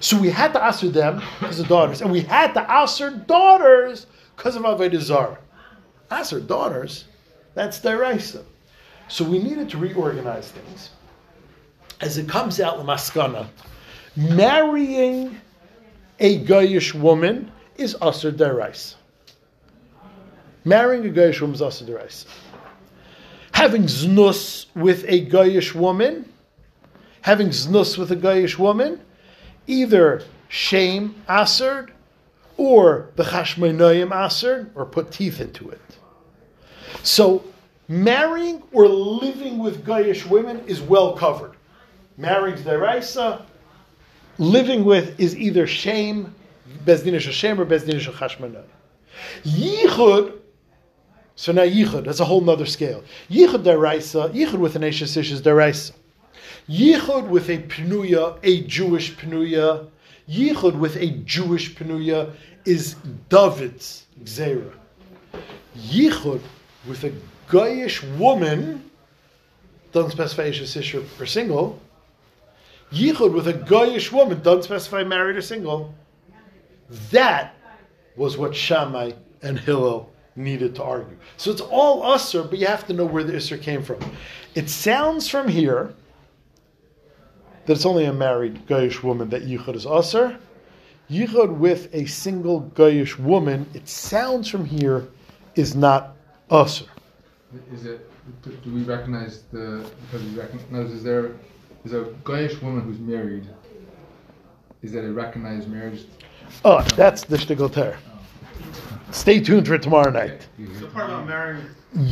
So 0.00 0.18
we 0.18 0.30
had 0.30 0.52
to 0.52 0.66
aser 0.66 0.90
them 0.90 1.22
because 1.40 1.58
of 1.60 1.68
daughters, 1.68 2.02
and 2.02 2.12
we 2.12 2.20
had 2.20 2.52
to 2.54 2.66
aser 2.70 3.10
daughters 3.10 4.06
because 4.36 4.54
of 4.54 4.62
avodah 4.62 5.00
zarah. 5.00 5.38
Aser 6.12 6.40
daughters, 6.40 7.04
that's 7.54 7.80
deraisa. 7.80 8.44
So 9.08 9.24
we 9.24 9.38
needed 9.38 9.70
to 9.70 9.78
reorganize 9.78 10.50
things. 10.50 10.90
As 12.00 12.16
it 12.16 12.28
comes 12.28 12.60
out, 12.60 12.78
Lamaskana, 12.78 13.48
marrying 14.16 15.40
a 16.20 16.44
Goyish 16.44 16.94
woman 16.94 17.50
is 17.76 17.96
Aser 18.02 18.30
Derais. 18.30 18.94
Marrying 20.64 21.06
a 21.06 21.12
Goyish 21.12 21.40
woman 21.40 21.54
is 21.54 21.62
Aser 21.62 21.84
Derais. 21.86 22.26
Having 23.52 23.82
znus 23.84 24.66
with 24.76 25.04
a 25.08 25.26
Goyish 25.26 25.74
woman, 25.74 26.30
having 27.22 27.48
znus 27.48 27.98
with 27.98 28.12
a 28.12 28.16
Goyish 28.16 28.58
woman, 28.58 29.00
either 29.66 30.22
shame 30.48 31.16
Aser 31.28 31.88
or 32.56 33.10
the 33.16 33.24
Chashmonoyim 33.24 34.12
Aser, 34.12 34.70
or 34.76 34.86
put 34.86 35.10
teeth 35.10 35.40
into 35.40 35.68
it. 35.70 35.80
So 37.02 37.42
marrying 37.88 38.62
or 38.72 38.86
living 38.86 39.58
with 39.58 39.84
Goyish 39.84 40.28
women 40.28 40.64
is 40.66 40.80
well 40.80 41.16
covered. 41.16 41.57
Married 42.18 42.56
Deraisa, 42.56 43.42
living 44.38 44.84
with 44.84 45.20
is 45.20 45.36
either 45.36 45.68
shame, 45.68 46.34
Bezdinish 46.84 47.26
Hashem, 47.26 47.60
or 47.60 47.64
Bezdinish 47.64 48.12
Chashmanai. 48.12 48.64
Yichud, 49.44 50.36
so 51.36 51.52
now 51.52 51.62
Yichud, 51.62 52.04
that's 52.04 52.18
a 52.18 52.24
whole 52.24 52.40
nother 52.40 52.66
scale. 52.66 53.04
Yichud 53.30 53.62
Deraisa, 53.62 54.34
Yichud 54.34 54.58
with 54.58 54.74
an 54.74 54.82
Ashes 54.82 55.16
is 55.16 55.40
Deraisa. 55.40 55.92
Yichud 56.68 57.28
with 57.28 57.48
a 57.50 57.58
Pnuya, 57.58 58.36
a 58.42 58.62
Jewish 58.62 59.14
Pnuya, 59.14 59.88
Yichud 60.28 60.76
with 60.76 60.96
a 60.96 61.10
Jewish 61.24 61.76
Pnuya 61.76 62.32
is 62.64 62.96
David's 63.28 64.06
Gzera. 64.24 64.72
Yichud 65.76 66.40
with 66.88 67.04
a 67.04 67.12
Goyish 67.48 68.02
woman, 68.18 68.90
doesn't 69.92 70.10
specify 70.10 70.48
Ashes 70.48 70.76
or 71.20 71.26
single, 71.26 71.80
Yichud 72.92 73.34
with 73.34 73.48
a 73.48 73.52
Goyish 73.52 74.12
woman, 74.12 74.42
doesn't 74.42 74.64
specify 74.64 75.04
married 75.04 75.36
or 75.36 75.42
single, 75.42 75.94
that 77.10 77.54
was 78.16 78.38
what 78.38 78.54
Shammai 78.54 79.12
and 79.42 79.58
Hillel 79.58 80.10
needed 80.36 80.74
to 80.76 80.82
argue. 80.82 81.16
So 81.36 81.50
it's 81.50 81.60
all 81.60 82.02
usr, 82.02 82.48
but 82.48 82.58
you 82.58 82.66
have 82.66 82.86
to 82.86 82.92
know 82.92 83.04
where 83.04 83.24
the 83.24 83.34
isser 83.34 83.60
came 83.60 83.82
from. 83.82 83.98
It 84.54 84.70
sounds 84.70 85.28
from 85.28 85.48
here 85.48 85.94
that 87.66 87.74
it's 87.74 87.84
only 87.84 88.04
a 88.04 88.12
married 88.12 88.66
Goyish 88.66 89.02
woman 89.02 89.28
that 89.30 89.42
Yichud 89.44 89.74
is 89.74 89.84
usr. 89.84 90.38
Yichud 91.10 91.58
with 91.58 91.94
a 91.94 92.06
single 92.06 92.62
Goyish 92.74 93.18
woman, 93.18 93.66
it 93.74 93.88
sounds 93.88 94.48
from 94.48 94.64
here, 94.64 95.08
is 95.56 95.74
not 95.74 96.16
usr. 96.50 96.86
Is 97.72 97.84
it? 97.84 98.10
Do 98.42 98.74
we 98.74 98.82
recognize 98.82 99.42
the? 99.52 99.90
Because 100.02 100.26
we 100.26 100.38
recognize 100.38 100.90
is 100.90 101.02
there 101.02 101.32
is 101.88 101.94
a 101.94 102.04
Goyish 102.22 102.60
woman 102.60 102.82
who's 102.82 102.98
married? 102.98 103.48
Is 104.82 104.92
that 104.92 105.04
a 105.04 105.12
recognized 105.12 105.68
marriage? 105.68 106.04
Oh, 106.64 106.82
that's 106.96 107.24
the 107.24 107.36
shtickle 107.36 107.72
ter. 107.72 107.96
Stay 109.10 109.40
tuned 109.40 109.66
for 109.66 109.78
tomorrow 109.78 110.10
night. 110.10 110.46
The 110.58 110.86
part 110.88 111.08
about 111.08 111.26
marrying 111.26 111.64